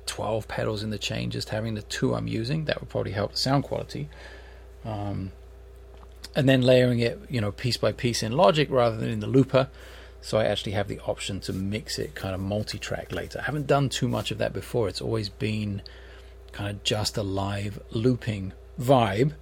12 0.10 0.48
pedals 0.48 0.82
in 0.82 0.90
the 0.90 0.98
chain 0.98 1.30
just 1.30 1.50
having 1.50 1.76
the 1.76 1.84
two 1.84 2.16
i'm 2.16 2.28
using 2.28 2.66
that 2.66 2.80
would 2.80 2.90
probably 2.90 3.12
help 3.12 3.32
the 3.32 3.38
sound 3.38 3.64
quality. 3.64 4.10
Um, 4.84 5.32
and 6.36 6.50
then 6.50 6.62
layering 6.62 7.00
it 7.00 7.20
you 7.30 7.40
know 7.40 7.52
piece 7.52 7.78
by 7.78 7.92
piece 7.92 8.24
in 8.24 8.32
logic 8.32 8.70
rather 8.72 8.98
than 8.98 9.10
in 9.10 9.20
the 9.20 9.28
looper. 9.28 9.70
So 10.22 10.38
i 10.38 10.46
actually 10.46 10.72
have 10.74 10.88
the 10.88 11.00
option 11.02 11.40
to 11.42 11.54
mix 11.54 12.00
it 12.00 12.16
kind 12.16 12.34
of 12.34 12.42
multi-track 12.42 13.12
later. 13.12 13.40
I 13.40 13.44
haven't 13.44 13.68
done 13.68 13.88
too 13.88 14.08
much 14.08 14.32
of 14.32 14.38
that 14.40 14.52
before. 14.52 14.90
It's 14.90 15.00
always 15.00 15.30
been 15.30 15.84
kind 16.52 16.70
of 16.70 16.84
just 16.84 17.16
a 17.16 17.24
live 17.24 17.80
looping 17.92 18.54
vibe. 18.80 19.34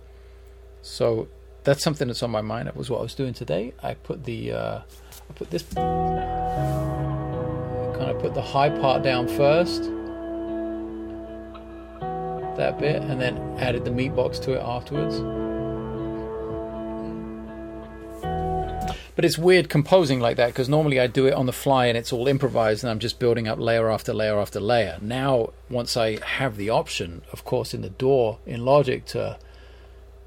So 0.81 1.29
that's 1.63 1.81
something 1.81 2.07
that's 2.07 2.21
on 2.23 2.31
my 2.31 2.41
mind. 2.41 2.67
That 2.67 2.75
was 2.75 2.89
what 2.89 2.99
I 2.99 3.03
was 3.03 3.15
doing 3.15 3.33
today. 3.33 3.73
I 3.81 3.93
put 3.93 4.25
the 4.25 4.51
uh, 4.51 4.79
I 5.29 5.33
put 5.33 5.49
this 5.49 5.63
kind 7.97 8.11
of 8.11 8.19
put 8.19 8.33
the 8.33 8.41
high 8.41 8.69
part 8.69 9.03
down 9.03 9.27
first, 9.27 9.83
that 12.57 12.77
bit, 12.79 13.01
and 13.01 13.19
then 13.19 13.37
added 13.57 13.85
the 13.85 13.91
meat 13.91 14.15
box 14.15 14.39
to 14.39 14.53
it 14.53 14.61
afterwards. 14.61 15.21
But 19.15 19.25
it's 19.25 19.37
weird 19.39 19.67
composing 19.67 20.19
like 20.19 20.37
that 20.37 20.49
because 20.49 20.69
normally 20.69 20.99
I 20.99 21.07
do 21.07 21.25
it 21.25 21.33
on 21.33 21.47
the 21.47 21.51
fly 21.51 21.87
and 21.87 21.97
it's 21.97 22.13
all 22.13 22.27
improvised 22.27 22.83
and 22.83 22.91
I'm 22.91 22.99
just 22.99 23.17
building 23.17 23.47
up 23.47 23.57
layer 23.57 23.89
after 23.89 24.13
layer 24.13 24.39
after 24.39 24.59
layer. 24.59 24.99
Now, 25.01 25.53
once 25.71 25.97
I 25.97 26.23
have 26.23 26.55
the 26.55 26.69
option, 26.69 27.23
of 27.33 27.43
course, 27.43 27.73
in 27.73 27.81
the 27.81 27.89
DAW 27.89 28.37
in 28.45 28.63
Logic 28.63 29.03
to 29.05 29.39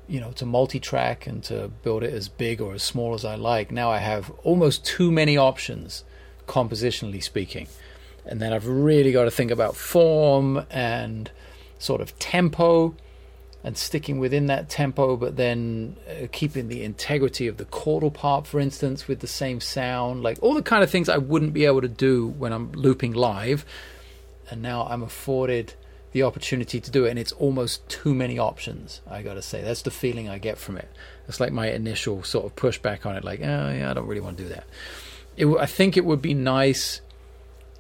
you 0.09 0.19
know 0.21 0.33
to 0.33 0.45
multi-track 0.45 1.29
and 1.29 1.43
to 1.45 1.69
build 1.85 2.03
it 2.03 2.13
as 2.13 2.29
big 2.29 2.61
or 2.61 2.75
as 2.75 2.83
small 2.83 3.15
as 3.15 3.25
I 3.25 3.37
like. 3.37 3.71
Now 3.71 3.91
I 3.93 3.99
have 3.99 4.31
almost 4.43 4.85
too 4.85 5.13
many 5.13 5.37
options, 5.37 6.03
compositionally 6.49 7.23
speaking, 7.23 7.69
and 8.27 8.41
then 8.43 8.53
I've 8.53 8.67
really 8.67 9.13
got 9.13 9.25
to 9.25 9.31
think 9.31 9.53
about 9.53 9.77
form 9.77 10.67
and 10.69 11.31
sort 11.81 12.01
of 12.01 12.17
tempo 12.21 12.95
and 13.65 13.77
sticking 13.77 14.19
within 14.19 14.47
that 14.47 14.69
tempo, 14.71 15.17
but 15.17 15.37
then 15.37 15.97
uh, 16.09 16.27
keeping 16.33 16.69
the 16.69 16.83
integrity 16.83 17.47
of 17.49 17.57
the 17.57 17.65
chordal 17.65 18.15
part, 18.15 18.47
for 18.47 18.61
instance, 18.61 19.09
with 19.09 19.21
the 19.21 19.27
same 19.27 19.61
sound, 19.61 20.23
like 20.23 20.39
all 20.41 20.55
the 20.55 20.63
kind 20.63 20.83
of 20.83 20.91
things 20.91 21.09
I 21.09 21.19
wouldn't 21.19 21.53
be 21.53 21.67
able 21.67 21.81
to 21.81 21.89
do 21.89 22.29
when 22.29 22.53
I'm 22.53 22.73
looping 22.73 23.13
live. 23.13 23.67
And 24.51 24.63
now 24.63 24.87
I'm 24.89 25.03
afforded 25.03 25.75
the 26.13 26.23
opportunity 26.23 26.81
to 26.81 26.91
do 26.91 27.05
it, 27.05 27.11
and 27.11 27.19
it's 27.19 27.33
almost 27.33 27.87
too 27.89 28.15
many 28.15 28.39
options. 28.39 29.01
I 29.09 29.23
got 29.23 29.35
to 29.35 29.43
say, 29.43 29.63
that's 29.63 29.83
the 29.83 29.91
feeling 29.91 30.29
I 30.29 30.39
get 30.39 30.59
from 30.59 30.77
it. 30.77 30.89
It's 31.29 31.39
like 31.39 31.53
my 31.53 31.71
initial 31.71 32.23
sort 32.23 32.47
of 32.47 32.57
pushback 32.57 33.07
on 33.07 33.15
it, 33.15 33.25
like, 33.25 33.41
oh 33.41 33.71
yeah, 33.71 33.91
I 33.91 33.95
don't 33.95 34.07
really 34.07 34.21
want 34.21 34.39
to 34.39 34.43
do 34.43 34.49
that. 34.49 34.65
It, 35.37 35.47
I 35.47 35.67
think 35.67 35.97
it 35.97 36.05
would 36.05 36.23
be 36.23 36.35
nice 36.35 37.01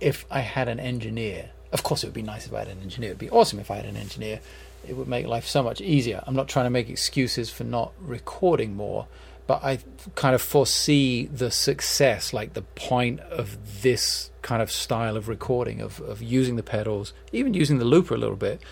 if 0.00 0.24
I 0.30 0.40
had 0.40 0.68
an 0.68 0.78
engineer. 0.78 1.50
Of 1.72 1.82
course, 1.82 2.02
it 2.02 2.08
would 2.08 2.14
be 2.14 2.22
nice 2.22 2.46
if 2.46 2.52
I 2.52 2.60
had 2.60 2.68
an 2.68 2.80
engineer. 2.82 3.10
It'd 3.10 3.18
be 3.18 3.30
awesome 3.30 3.58
if 3.60 3.70
I 3.70 3.76
had 3.76 3.86
an 3.86 3.96
engineer. 3.96 4.40
It 4.86 4.96
would 4.96 5.08
make 5.08 5.26
life 5.26 5.46
so 5.46 5.62
much 5.62 5.80
easier. 5.80 6.22
I'm 6.26 6.34
not 6.34 6.48
trying 6.48 6.66
to 6.66 6.70
make 6.70 6.88
excuses 6.88 7.50
for 7.50 7.64
not 7.64 7.92
recording 8.00 8.74
more, 8.74 9.06
but 9.46 9.62
I 9.62 9.78
kind 10.14 10.34
of 10.34 10.42
foresee 10.42 11.26
the 11.26 11.50
success, 11.50 12.32
like 12.32 12.54
the 12.54 12.62
point 12.62 13.20
of 13.20 13.82
this 13.82 14.30
kind 14.42 14.62
of 14.62 14.70
style 14.70 15.16
of 15.16 15.28
recording, 15.28 15.80
of, 15.80 16.00
of 16.00 16.22
using 16.22 16.56
the 16.56 16.62
pedals, 16.62 17.12
even 17.32 17.54
using 17.54 17.78
the 17.78 17.84
looper 17.84 18.14
a 18.14 18.18
little 18.18 18.36
bit 18.36 18.62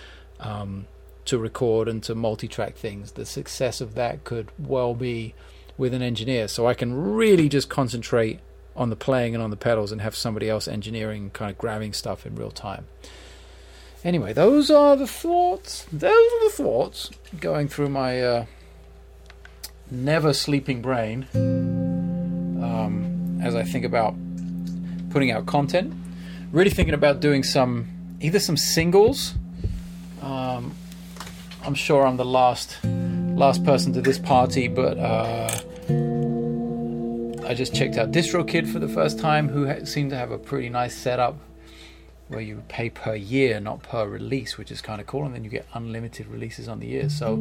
um, 0.41 0.87
to 1.27 1.39
record 1.39 1.89
and 1.89 2.03
to 2.05 2.15
multi 2.15 2.49
track 2.49 2.77
things. 2.77 3.13
The 3.13 3.27
success 3.27 3.81
of 3.81 3.95
that 3.95 4.25
could 4.25 4.51
well 4.59 4.95
be 4.95 5.35
with 5.77 5.95
an 5.95 6.03
engineer. 6.03 6.49
So 6.49 6.67
I 6.67 6.75
can 6.75 7.15
really 7.15 7.49
just 7.49 7.69
concentrate 7.69 8.41
on 8.79 8.91
the 8.91 8.97
playing 8.97 9.35
and 9.35 9.43
on 9.43 9.51
the 9.51 9.57
pedals 9.57 9.93
and 9.93 10.01
have 10.01 10.15
somebody 10.15 10.49
else 10.49 10.69
engineering, 10.69 11.31
kind 11.31 11.51
of 11.51 11.59
grabbing 11.59 11.93
stuff 11.93 12.25
in 12.25 12.37
real 12.37 12.53
time. 12.53 12.87
Anyway, 14.05 14.33
those 14.33 14.71
are 14.71 14.97
the 14.97 15.07
thoughts. 15.07 15.85
Those 15.93 16.33
are 16.33 16.45
the 16.45 16.55
thoughts 16.55 17.11
going 17.41 17.67
through 17.69 17.89
my 17.89 18.23
uh, 18.23 18.47
never 19.91 20.33
sleeping 20.33 20.81
brain 20.81 21.27
um, 22.63 23.41
as 23.43 23.57
I 23.57 23.65
think 23.65 23.85
about 23.85 24.15
putting 25.11 25.33
out 25.33 25.47
content. 25.47 25.93
Really 26.53 26.71
thinking 26.71 26.95
about 26.95 27.21
doing 27.21 27.43
some 27.43 27.89
either 28.21 28.39
some 28.39 28.57
singles. 28.57 29.35
Um, 30.23 30.75
I'm 31.65 31.75
sure 31.75 32.07
I'm 32.07 32.17
the 32.17 32.25
last 32.25 32.79
last 32.85 33.65
person 33.65 33.93
to 33.95 34.01
this 34.01 34.19
party, 34.19 34.69
but 34.69 34.97
uh, 34.97 35.61
I 37.49 37.55
just 37.55 37.75
checked 37.75 37.97
out 37.97 38.13
DistroKid 38.13 38.71
for 38.71 38.79
the 38.79 38.89
first 38.89 39.19
time, 39.19 39.49
who 39.49 39.87
seemed 39.87 40.11
to 40.11 40.17
have 40.17 40.31
a 40.31 40.37
pretty 40.37 40.69
nice 40.69 40.95
setup 40.95 41.35
where 42.29 42.43
you 42.43 42.63
pay 42.69 42.91
per 42.91 43.15
year, 43.15 43.59
not 43.59 43.83
per 43.83 44.07
release, 44.07 44.59
which 44.59 44.71
is 44.71 44.83
kind 44.83 45.01
of 45.01 45.07
cool, 45.07 45.25
and 45.25 45.35
then 45.35 45.45
you 45.45 45.49
get 45.49 45.67
unlimited 45.73 46.27
releases 46.27 46.69
on 46.69 46.79
the 46.79 46.87
year. 46.87 47.09
So 47.09 47.37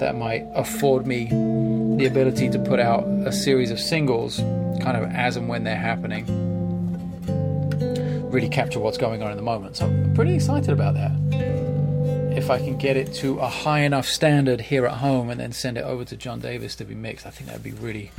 that 0.00 0.16
might 0.16 0.46
afford 0.54 1.06
me 1.06 1.28
the 1.96 2.04
ability 2.04 2.50
to 2.50 2.58
put 2.58 2.78
out 2.78 3.04
a 3.26 3.32
series 3.32 3.70
of 3.70 3.80
singles, 3.80 4.36
kind 4.82 4.98
of 4.98 5.04
as 5.04 5.38
and 5.38 5.48
when 5.48 5.64
they're 5.64 5.76
happening. 5.76 6.26
Really 8.30 8.50
capture 8.50 8.80
what's 8.80 8.98
going 8.98 9.22
on 9.22 9.30
in 9.30 9.38
the 9.38 9.42
moment. 9.42 9.78
So 9.78 9.86
I'm 9.86 10.12
pretty 10.12 10.34
excited 10.34 10.68
about 10.68 10.92
that. 10.92 11.12
If 12.36 12.50
I 12.50 12.58
can 12.58 12.76
get 12.76 12.98
it 12.98 13.14
to 13.14 13.38
a 13.38 13.48
high 13.48 13.80
enough 13.80 14.06
standard 14.06 14.60
here 14.60 14.84
at 14.84 14.98
home 14.98 15.30
and 15.30 15.40
then 15.40 15.52
send 15.52 15.78
it 15.78 15.84
over 15.84 16.04
to 16.04 16.18
John 16.18 16.40
Davis 16.40 16.76
to 16.76 16.84
be 16.84 16.94
mixed, 16.94 17.24
I 17.24 17.30
think 17.30 17.48
that'd 17.48 17.62
be 17.62 17.72
really 17.72 18.10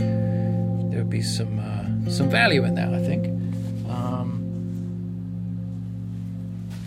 there 0.93 1.01
would 1.01 1.09
be 1.09 1.23
some 1.23 1.59
uh, 1.59 2.11
some 2.11 2.29
value 2.29 2.63
in 2.63 2.75
that. 2.75 2.93
I 2.93 3.01
think. 3.01 3.25
Um, 3.89 4.39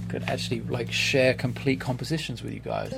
could 0.08 0.22
actually 0.28 0.60
like 0.60 0.92
share 0.92 1.34
complete 1.34 1.80
compositions 1.80 2.42
with 2.42 2.54
you 2.54 2.60
guys. 2.60 2.92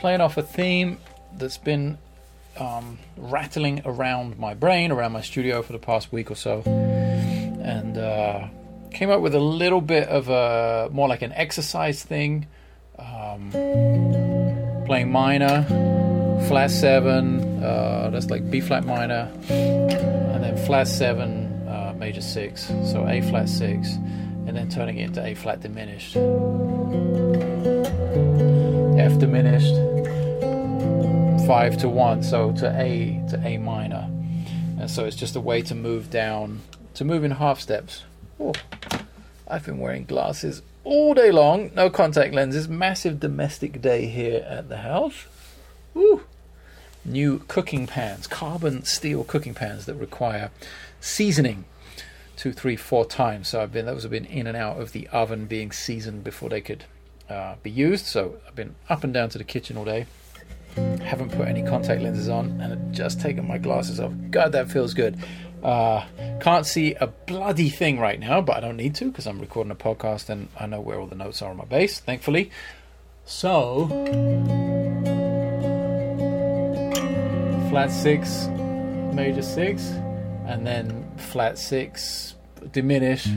Playing 0.00 0.20
off 0.22 0.36
a 0.38 0.42
theme 0.42 0.98
that's 1.36 1.58
been 1.58 1.98
um, 2.58 2.98
rattling 3.16 3.82
around 3.84 4.38
my 4.38 4.54
brain, 4.54 4.90
around 4.90 5.12
my 5.12 5.20
studio 5.20 5.62
for 5.62 5.72
the 5.72 5.78
past 5.78 6.10
week 6.10 6.30
or 6.30 6.34
so, 6.34 6.62
and 6.66 7.96
uh, 7.98 8.48
came 8.92 9.10
up 9.10 9.20
with 9.20 9.34
a 9.34 9.40
little 9.40 9.80
bit 9.80 10.08
of 10.08 10.28
a 10.28 10.88
more 10.90 11.08
like 11.08 11.22
an 11.22 11.32
exercise 11.32 12.02
thing. 12.02 12.46
Um, 12.98 13.50
playing 14.86 15.12
minor, 15.12 15.64
flat 16.48 16.70
seven, 16.70 17.62
uh, 17.62 18.10
that's 18.10 18.28
like 18.30 18.50
B 18.50 18.60
flat 18.60 18.84
minor, 18.84 19.30
and 19.48 20.42
then 20.42 20.56
flat 20.66 20.88
seven, 20.88 21.46
uh, 21.68 21.94
major 21.96 22.20
six, 22.20 22.66
so 22.90 23.06
A 23.06 23.20
flat 23.22 23.48
six, 23.48 23.94
and 24.46 24.56
then 24.56 24.68
turning 24.68 24.98
it 24.98 25.04
into 25.04 25.24
A 25.24 25.34
flat 25.34 25.60
diminished. 25.60 26.16
F 28.98 29.18
diminished, 29.18 29.74
five 31.50 31.76
to 31.76 31.88
one, 31.88 32.22
so 32.22 32.52
to 32.52 32.68
A 32.80 33.20
to 33.28 33.36
A 33.44 33.58
minor, 33.58 34.08
and 34.78 34.88
so 34.88 35.04
it's 35.04 35.16
just 35.16 35.34
a 35.34 35.40
way 35.40 35.60
to 35.62 35.74
move 35.74 36.08
down, 36.08 36.60
to 36.94 37.04
move 37.04 37.24
in 37.24 37.32
half 37.32 37.58
steps. 37.58 38.04
Oh, 38.38 38.52
I've 39.48 39.66
been 39.66 39.80
wearing 39.80 40.04
glasses 40.04 40.62
all 40.84 41.12
day 41.12 41.32
long, 41.32 41.72
no 41.74 41.90
contact 41.90 42.32
lenses. 42.32 42.68
Massive 42.68 43.18
domestic 43.18 43.82
day 43.82 44.06
here 44.06 44.46
at 44.48 44.68
the 44.68 44.76
house. 44.76 45.26
Woo! 45.92 46.22
New 47.04 47.40
cooking 47.48 47.88
pans, 47.88 48.28
carbon 48.28 48.84
steel 48.84 49.24
cooking 49.24 49.54
pans 49.54 49.86
that 49.86 49.96
require 49.96 50.52
seasoning 51.00 51.64
two, 52.36 52.52
three, 52.52 52.76
four 52.76 53.04
times. 53.04 53.48
So 53.48 53.60
I've 53.60 53.72
been 53.72 53.86
those 53.86 54.02
have 54.02 54.12
been 54.12 54.24
in 54.24 54.46
and 54.46 54.56
out 54.56 54.80
of 54.80 54.92
the 54.92 55.08
oven 55.08 55.46
being 55.46 55.72
seasoned 55.72 56.22
before 56.22 56.48
they 56.48 56.60
could 56.60 56.84
uh, 57.28 57.56
be 57.60 57.72
used. 57.72 58.06
So 58.06 58.36
I've 58.46 58.54
been 58.54 58.76
up 58.88 59.02
and 59.02 59.12
down 59.12 59.30
to 59.30 59.38
the 59.38 59.42
kitchen 59.42 59.76
all 59.76 59.84
day. 59.84 60.06
Haven't 61.02 61.30
put 61.30 61.48
any 61.48 61.62
contact 61.62 62.02
lenses 62.02 62.28
on, 62.28 62.60
and 62.60 62.72
I've 62.72 62.92
just 62.92 63.20
taken 63.20 63.46
my 63.46 63.58
glasses 63.58 64.00
off. 64.00 64.12
God, 64.30 64.52
that 64.52 64.70
feels 64.70 64.94
good. 64.94 65.18
Uh, 65.62 66.04
can't 66.40 66.64
see 66.64 66.94
a 66.94 67.06
bloody 67.06 67.68
thing 67.68 67.98
right 67.98 68.18
now, 68.18 68.40
but 68.40 68.56
I 68.56 68.60
don't 68.60 68.76
need 68.76 68.94
to 68.96 69.06
because 69.06 69.26
I'm 69.26 69.40
recording 69.40 69.70
a 69.70 69.74
podcast 69.74 70.30
and 70.30 70.48
I 70.58 70.66
know 70.66 70.80
where 70.80 70.98
all 70.98 71.06
the 71.06 71.14
notes 71.14 71.42
are 71.42 71.50
on 71.50 71.56
my 71.56 71.64
bass, 71.66 72.00
thankfully. 72.00 72.50
So, 73.26 73.86
flat 77.68 77.90
six, 77.90 78.48
major 79.14 79.42
six, 79.42 79.86
and 80.46 80.66
then 80.66 81.10
flat 81.16 81.58
six, 81.58 82.34
diminish. 82.72 83.28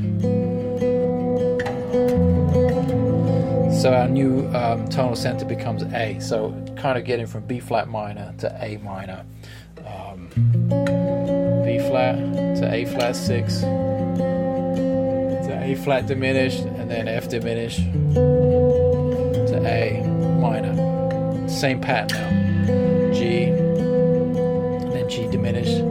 So 3.84 3.91
our 3.93 4.08
new 4.08 4.48
um, 4.56 4.88
tonal 4.88 5.13
center 5.13 5.43
becomes 5.43 5.84
A. 5.84 6.17
So 6.22 6.52
kind 6.78 6.98
of 6.98 7.04
getting 7.04 7.28
from 7.28 7.46
B 7.46 7.60
flat 7.60 7.89
minor 7.89 8.34
to 8.38 8.48
A 8.63 8.78
minor. 8.78 9.26
Um, 9.86 10.30
B 11.65 11.80
flat 11.80 12.15
to 12.62 12.74
A 12.74 12.86
flat 12.86 13.13
six 13.13 13.60
to 13.60 15.60
A 15.62 15.76
flat 15.84 16.08
diminished 16.08 16.62
and 16.62 16.89
then 16.89 17.10
F 17.10 17.28
diminished 17.28 17.82
to 19.50 19.62
A 19.65 20.02
minor. 20.39 21.50
Same 21.50 21.82
pattern 21.82 22.22
now. 22.22 23.13
G, 23.13 23.48
then 24.93 25.10
G 25.10 25.28
diminished, 25.30 25.84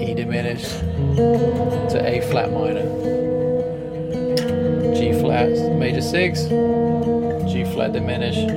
E 0.00 0.14
diminished 0.14 0.78
to 1.90 2.00
A 2.04 2.20
flat 2.30 2.52
minor. 2.52 3.19
Flat 5.30 5.76
major 5.76 6.02
six, 6.02 6.42
G 6.42 7.62
flat 7.72 7.92
diminished, 7.92 8.50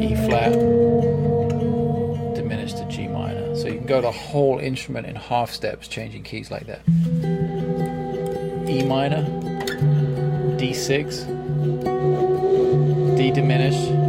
E 0.00 0.14
flat 0.26 0.52
diminished 2.34 2.78
to 2.78 2.86
G 2.88 3.06
minor. 3.06 3.54
So 3.54 3.66
you 3.68 3.74
can 3.74 3.86
go 3.86 4.00
the 4.00 4.10
whole 4.10 4.58
instrument 4.58 5.06
in 5.06 5.16
half 5.16 5.50
steps, 5.50 5.88
changing 5.88 6.22
keys 6.22 6.50
like 6.50 6.66
that. 6.68 6.80
E 8.66 8.82
minor, 8.82 9.26
D6, 10.56 11.26
D 13.18 13.30
diminished 13.30 13.99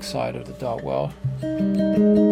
dark 0.00 0.10
side 0.10 0.36
of 0.36 0.46
the 0.46 0.52
dark 0.54 0.82
world. 0.82 2.29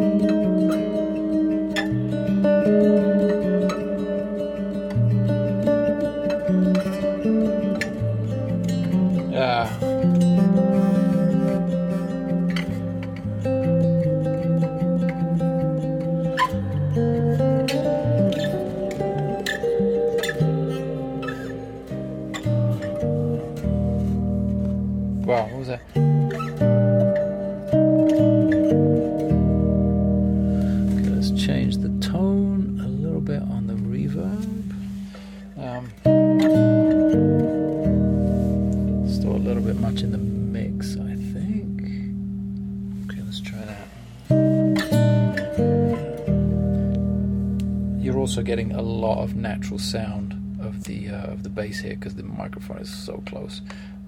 Natural 49.79 50.03
sound 50.03 50.35
of 50.61 50.85
the 50.85 51.09
uh, 51.09 51.33
of 51.33 51.43
the 51.43 51.49
bass 51.49 51.81
here 51.81 51.95
because 51.95 52.15
the 52.15 52.23
microphone 52.23 52.79
is 52.79 52.93
so 52.93 53.23
close. 53.27 53.61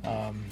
Um, 0.04 0.44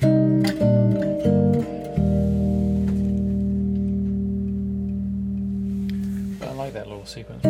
I 6.42 6.52
like 6.52 6.72
that 6.74 6.86
little 6.86 7.06
sequence. 7.06 7.44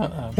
Uh, 0.00 0.30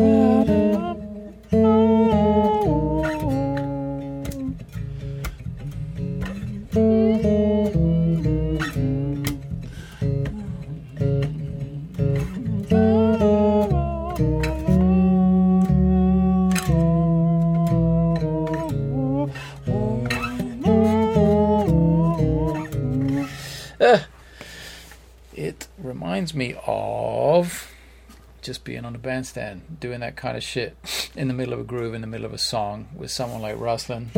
the 29.01 29.09
bandstand, 29.09 29.79
doing 29.81 30.01
that 30.01 30.17
kind 30.17 30.37
of 30.37 30.43
shit 30.43 30.77
in 31.15 31.29
the 31.29 31.35
middle 31.35 31.55
of 31.55 31.61
a 31.61 31.65
groove, 31.65 31.95
in 31.95 32.01
the 32.01 32.07
middle 32.07 32.27
of 32.27 32.33
a 32.33 32.39
song 32.39 32.89
with 32.95 33.11
someone 33.11 33.41
like 33.41 33.57
Ruslan. 33.57 34.09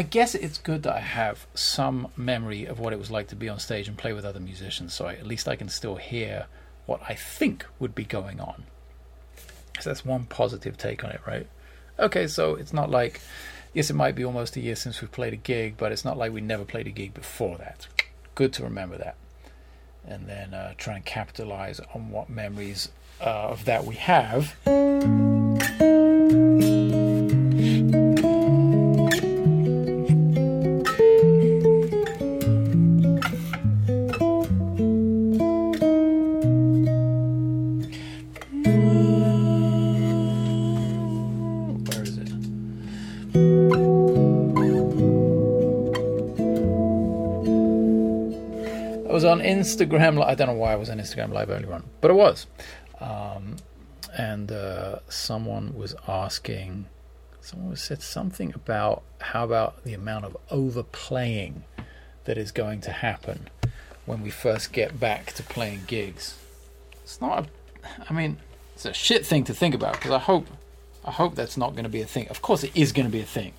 I 0.00 0.02
guess 0.02 0.34
it's 0.34 0.56
good 0.56 0.84
that 0.84 0.96
I 0.96 1.00
have 1.00 1.46
some 1.52 2.08
memory 2.16 2.64
of 2.64 2.80
what 2.80 2.94
it 2.94 2.98
was 2.98 3.10
like 3.10 3.28
to 3.28 3.36
be 3.36 3.50
on 3.50 3.58
stage 3.58 3.86
and 3.86 3.98
play 3.98 4.14
with 4.14 4.24
other 4.24 4.40
musicians, 4.40 4.94
so 4.94 5.04
I, 5.04 5.12
at 5.12 5.26
least 5.26 5.46
I 5.46 5.56
can 5.56 5.68
still 5.68 5.96
hear 5.96 6.46
what 6.86 7.02
I 7.06 7.12
think 7.14 7.66
would 7.78 7.94
be 7.94 8.04
going 8.06 8.40
on. 8.40 8.64
So 9.78 9.90
that's 9.90 10.02
one 10.02 10.24
positive 10.24 10.78
take 10.78 11.04
on 11.04 11.10
it, 11.10 11.20
right? 11.26 11.46
Okay, 11.98 12.28
so 12.28 12.54
it's 12.54 12.72
not 12.72 12.90
like, 12.90 13.20
yes, 13.74 13.90
it 13.90 13.94
might 13.94 14.14
be 14.14 14.24
almost 14.24 14.56
a 14.56 14.60
year 14.60 14.74
since 14.74 15.02
we've 15.02 15.12
played 15.12 15.34
a 15.34 15.36
gig, 15.36 15.76
but 15.76 15.92
it's 15.92 16.02
not 16.02 16.16
like 16.16 16.32
we 16.32 16.40
never 16.40 16.64
played 16.64 16.86
a 16.86 16.90
gig 16.90 17.12
before 17.12 17.58
that. 17.58 17.86
Good 18.34 18.54
to 18.54 18.62
remember 18.62 18.96
that. 18.96 19.16
And 20.06 20.26
then 20.26 20.54
uh, 20.54 20.72
try 20.78 20.94
and 20.96 21.04
capitalize 21.04 21.78
on 21.94 22.08
what 22.08 22.30
memories 22.30 22.88
uh, 23.20 23.50
of 23.50 23.66
that 23.66 23.84
we 23.84 23.96
have. 23.96 24.56
Instagram. 49.60 50.24
I 50.24 50.34
don't 50.34 50.48
know 50.48 50.54
why 50.54 50.72
I 50.72 50.76
was 50.76 50.90
on 50.90 50.98
Instagram 50.98 51.32
Live 51.32 51.50
earlier 51.50 51.72
on, 51.72 51.84
but 52.00 52.10
it 52.10 52.14
was. 52.14 52.46
Um, 53.00 53.56
and 54.16 54.50
uh, 54.50 54.98
someone 55.08 55.74
was 55.76 55.94
asking, 56.08 56.86
someone 57.40 57.76
said 57.76 58.02
something 58.02 58.52
about 58.54 59.02
how 59.20 59.44
about 59.44 59.84
the 59.84 59.94
amount 59.94 60.24
of 60.24 60.36
overplaying 60.50 61.64
that 62.24 62.36
is 62.36 62.52
going 62.52 62.80
to 62.82 62.90
happen 62.90 63.48
when 64.06 64.22
we 64.22 64.30
first 64.30 64.72
get 64.72 64.98
back 64.98 65.32
to 65.34 65.42
playing 65.42 65.82
gigs. 65.86 66.38
It's 67.02 67.20
not. 67.20 67.46
A, 67.46 67.48
I 68.08 68.12
mean, 68.12 68.38
it's 68.74 68.84
a 68.84 68.92
shit 68.92 69.24
thing 69.24 69.44
to 69.44 69.54
think 69.54 69.74
about 69.74 69.94
because 69.94 70.10
I 70.10 70.18
hope, 70.18 70.46
I 71.04 71.10
hope 71.10 71.34
that's 71.34 71.56
not 71.56 71.72
going 71.72 71.84
to 71.84 71.90
be 71.90 72.02
a 72.02 72.06
thing. 72.06 72.28
Of 72.28 72.42
course, 72.42 72.64
it 72.64 72.72
is 72.74 72.92
going 72.92 73.06
to 73.06 73.12
be 73.12 73.20
a 73.20 73.26
thing. 73.26 73.52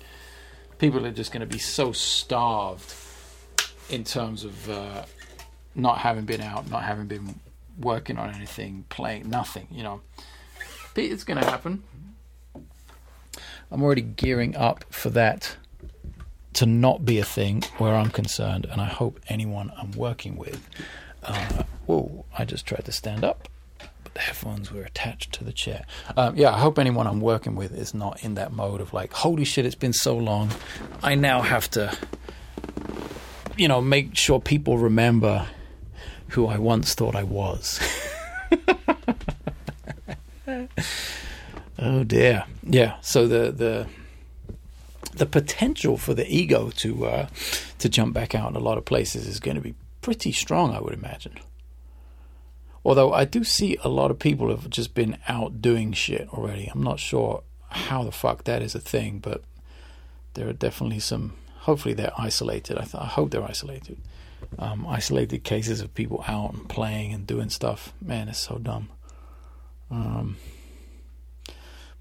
People 0.78 1.06
are 1.06 1.12
just 1.12 1.32
going 1.32 1.40
to 1.40 1.46
be 1.46 1.58
so 1.58 1.92
starved 1.92 2.94
in 3.88 4.04
terms 4.04 4.44
of 4.44 4.70
uh, 4.70 5.04
not 5.74 5.98
having 5.98 6.24
been 6.24 6.40
out, 6.40 6.70
not 6.70 6.82
having 6.82 7.06
been 7.06 7.40
working 7.78 8.18
on 8.18 8.34
anything, 8.34 8.84
playing 8.88 9.28
nothing. 9.28 9.66
You 9.70 9.82
know, 9.82 10.00
but 10.94 11.04
it's 11.04 11.24
going 11.24 11.40
to 11.40 11.48
happen. 11.48 11.82
I'm 13.70 13.82
already 13.82 14.02
gearing 14.02 14.54
up 14.54 14.84
for 14.90 15.08
that 15.10 15.56
to 16.54 16.66
not 16.66 17.04
be 17.04 17.18
a 17.18 17.24
thing 17.24 17.62
where 17.78 17.94
I'm 17.94 18.10
concerned, 18.10 18.66
and 18.70 18.80
I 18.80 18.86
hope 18.86 19.18
anyone 19.28 19.72
I'm 19.76 19.92
working 19.92 20.36
with. 20.36 20.68
Uh, 21.22 21.62
whoa! 21.86 22.24
I 22.36 22.44
just 22.44 22.66
tried 22.66 22.84
to 22.84 22.92
stand 22.92 23.24
up, 23.24 23.48
but 24.04 24.12
the 24.12 24.20
headphones 24.20 24.70
were 24.70 24.82
attached 24.82 25.32
to 25.32 25.44
the 25.44 25.52
chair. 25.52 25.86
Um, 26.16 26.36
yeah, 26.36 26.52
I 26.52 26.58
hope 26.58 26.78
anyone 26.78 27.06
I'm 27.06 27.20
working 27.20 27.54
with 27.54 27.72
is 27.72 27.94
not 27.94 28.22
in 28.22 28.34
that 28.34 28.52
mode 28.52 28.80
of 28.82 28.92
like, 28.92 29.12
holy 29.12 29.44
shit, 29.44 29.64
it's 29.64 29.74
been 29.74 29.94
so 29.94 30.16
long. 30.16 30.50
I 31.02 31.14
now 31.14 31.40
have 31.40 31.70
to, 31.70 31.96
you 33.56 33.68
know, 33.68 33.80
make 33.80 34.16
sure 34.16 34.40
people 34.40 34.76
remember 34.76 35.48
who 36.32 36.46
I 36.46 36.58
once 36.58 36.94
thought 36.94 37.14
I 37.14 37.22
was. 37.22 37.80
oh 41.78 42.04
dear. 42.04 42.44
Yeah. 42.62 42.96
So 43.00 43.28
the 43.28 43.52
the 43.52 43.86
the 45.14 45.26
potential 45.26 45.96
for 45.96 46.14
the 46.14 46.26
ego 46.26 46.70
to 46.76 47.06
uh, 47.06 47.28
to 47.78 47.88
jump 47.88 48.14
back 48.14 48.34
out 48.34 48.50
in 48.50 48.56
a 48.56 48.60
lot 48.60 48.78
of 48.78 48.84
places 48.84 49.26
is 49.26 49.40
going 49.40 49.56
to 49.56 49.60
be 49.60 49.74
pretty 50.00 50.32
strong, 50.32 50.74
I 50.74 50.80
would 50.80 50.94
imagine. 50.94 51.38
Although 52.84 53.12
I 53.12 53.24
do 53.24 53.44
see 53.44 53.76
a 53.84 53.88
lot 53.88 54.10
of 54.10 54.18
people 54.18 54.48
have 54.48 54.68
just 54.68 54.94
been 54.94 55.18
out 55.28 55.62
doing 55.62 55.92
shit 55.92 56.28
already. 56.30 56.68
I'm 56.74 56.82
not 56.82 56.98
sure 56.98 57.42
how 57.68 58.02
the 58.02 58.10
fuck 58.10 58.44
that 58.44 58.62
is 58.62 58.74
a 58.74 58.80
thing, 58.80 59.18
but 59.20 59.42
there 60.34 60.48
are 60.48 60.52
definitely 60.52 60.98
some. 60.98 61.34
Hopefully, 61.60 61.94
they're 61.94 62.12
isolated. 62.18 62.76
I, 62.76 62.82
th- 62.82 62.94
I 62.96 63.06
hope 63.06 63.30
they're 63.30 63.44
isolated. 63.44 63.98
Um, 64.58 64.86
isolated 64.86 65.44
cases 65.44 65.80
of 65.80 65.94
people 65.94 66.24
out 66.28 66.52
and 66.52 66.68
playing 66.68 67.12
and 67.12 67.26
doing 67.26 67.48
stuff. 67.48 67.92
Man, 68.00 68.28
it's 68.28 68.38
so 68.38 68.58
dumb. 68.58 68.90
Um, 69.90 70.36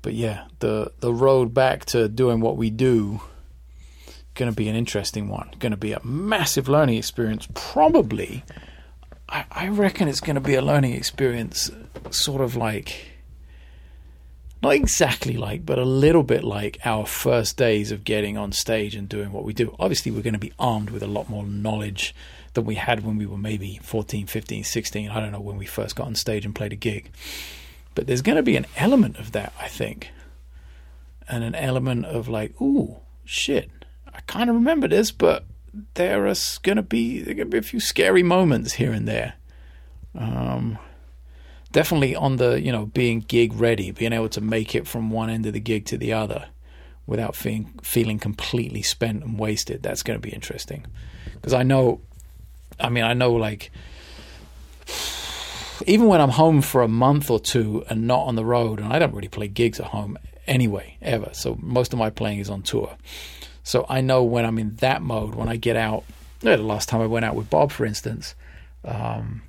but 0.02 0.14
yeah, 0.14 0.46
the 0.60 0.92
the 1.00 1.14
road 1.14 1.54
back 1.54 1.86
to 1.86 2.08
doing 2.08 2.40
what 2.40 2.58
we 2.58 2.70
do 2.70 3.22
going 4.36 4.52
to 4.52 4.56
be 4.56 4.70
an 4.70 4.76
interesting 4.76 5.28
one. 5.28 5.52
Going 5.60 5.72
to 5.72 5.78
be 5.78 5.94
a 5.94 6.04
massive 6.04 6.70
learning 6.70 6.98
experience. 6.98 7.48
Probably, 7.54 8.44
I, 9.30 9.46
I 9.52 9.68
reckon 9.70 10.08
it's 10.08 10.22
going 10.22 10.36
to 10.36 10.42
be 10.42 10.56
a 10.56 10.62
learning 10.62 10.94
experience, 10.94 11.72
sort 12.10 12.42
of 12.42 12.56
like. 12.56 13.11
Not 14.62 14.74
exactly 14.74 15.38
like, 15.38 15.66
but 15.66 15.80
a 15.80 15.86
little 15.86 16.22
bit 16.22 16.44
like 16.44 16.78
our 16.86 17.08
first 17.08 17.58
days 17.58 17.92
of 17.92 18.04
getting 18.04 18.38
on 18.38 18.52
stage 18.52 18.96
and 18.96 19.10
doing 19.10 19.32
what 19.32 19.44
we 19.44 19.54
do. 19.54 19.76
Obviously, 19.80 20.12
we're 20.12 20.22
going 20.22 20.34
to 20.34 20.40
be 20.40 20.54
armed 20.60 20.92
with 20.92 21.02
a 21.02 21.08
lot 21.08 21.30
more 21.30 21.46
knowledge 21.46 22.14
than 22.54 22.66
we 22.66 22.76
had 22.76 23.04
when 23.04 23.18
we 23.18 23.26
were 23.26 23.38
maybe 23.38 23.80
14, 23.82 24.28
15, 24.28 24.64
16. 24.64 25.10
I 25.10 25.20
don't 25.20 25.32
know 25.32 25.40
when 25.40 25.58
we 25.58 25.66
first 25.66 25.96
got 25.96 26.08
on 26.08 26.16
stage 26.16 26.46
and 26.46 26.54
played 26.54 26.74
a 26.74 26.76
gig. 26.76 27.10
But 27.96 28.06
there's 28.06 28.22
going 28.22 28.36
to 28.36 28.44
be 28.44 28.56
an 28.56 28.68
element 28.78 29.18
of 29.18 29.32
that, 29.32 29.52
I 29.60 29.68
think. 29.68 30.10
And 31.28 31.44
an 31.44 31.56
element 31.56 32.06
of 32.06 32.28
like, 32.28 32.60
ooh, 32.62 32.98
shit, 33.26 33.70
I 34.14 34.20
kind 34.22 34.50
of 34.50 34.56
remember 34.56 34.88
this, 34.88 35.12
but 35.12 35.46
there 35.94 36.28
are 36.28 36.36
going 36.62 36.76
to 36.76 36.84
be 36.84 37.22
there 37.22 37.34
going 37.34 37.48
to 37.48 37.52
be 37.52 37.58
a 37.58 37.62
few 37.62 37.80
scary 37.80 38.24
moments 38.24 38.74
here 38.74 38.92
and 38.92 39.08
there. 39.08 39.34
Um, 40.14 40.78
definitely 41.72 42.16
on 42.16 42.38
the 42.38 42.62
you 42.62 42.72
know 42.72 42.86
being 42.86 43.22
gig 43.22 43.54
ready, 43.54 43.92
being 43.92 44.14
able 44.14 44.30
to 44.30 44.42
make 44.42 44.76
it 44.76 44.88
from 44.88 45.10
one 45.10 45.30
end 45.30 45.46
of 45.46 45.54
the 45.54 45.60
gig 45.60 45.86
to 45.88 45.98
the 45.98 46.14
other 46.14 46.50
without 47.06 47.36
feeling 47.36 47.80
feeling 47.82 48.20
completely 48.20 48.82
spent 48.82 49.24
and 49.24 49.40
wasted. 49.40 49.84
That's 49.84 50.04
going 50.04 50.20
to 50.20 50.26
be 50.26 50.34
interesting 50.34 50.86
because 51.34 51.54
I 51.54 51.64
know, 51.64 52.02
I 52.80 52.90
mean, 52.90 53.04
I 53.04 53.14
know 53.14 53.34
like 53.34 53.72
even 55.88 56.08
when 56.08 56.22
I'm 56.22 56.30
home 56.30 56.62
for 56.62 56.82
a 56.82 56.88
month 56.88 57.30
or 57.30 57.40
two 57.40 57.84
and 57.90 58.08
not 58.08 58.22
on 58.28 58.36
the 58.36 58.46
road, 58.46 58.80
and 58.80 58.92
I 58.94 59.00
don't 59.00 59.14
really 59.14 59.28
play 59.28 59.48
gigs 59.48 59.80
at 59.80 59.88
home 59.88 60.18
anyway, 60.48 60.98
ever. 61.02 61.30
So 61.34 61.58
most 61.60 61.94
of 61.94 62.00
my 62.00 62.10
playing 62.10 62.40
is 62.40 62.50
on 62.50 62.62
tour. 62.62 62.96
So 63.64 63.86
I 63.90 64.02
know 64.02 64.24
when 64.24 64.46
I'm 64.46 64.58
in 64.58 64.76
that 64.78 65.02
mode, 65.02 65.36
when 65.36 65.48
I 65.48 65.56
get 65.56 65.76
out, 65.76 66.04
the 66.40 66.58
last 66.58 66.90
time 66.90 67.02
I 67.02 67.06
went 67.06 67.26
out 67.26 67.36
with 67.36 67.50
Bob, 67.50 67.72
for 67.72 67.86
instance, 67.86 68.36
um, 68.84 69.44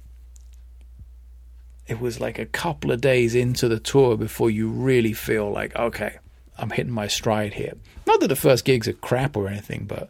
it 1.87 2.01
was 2.01 2.21
like 2.21 2.39
a 2.39 2.47
couple 2.47 2.91
of 2.91 3.01
days 3.01 3.35
into 3.35 3.69
the 3.69 3.81
tour 3.81 4.17
before 4.17 4.51
you 4.51 4.69
really 4.69 5.13
feel 5.13 5.51
like, 5.51 5.75
okay, 5.77 6.19
I'm 6.59 6.71
hitting 6.71 6.93
my 6.93 7.09
stride 7.09 7.55
here. 7.55 7.75
Not 8.07 8.21
that 8.21 8.29
the 8.29 8.37
first 8.37 8.65
gigs 8.65 8.87
are 8.89 8.93
crap 8.93 9.37
or 9.37 9.49
anything, 9.49 9.85
but 9.87 10.09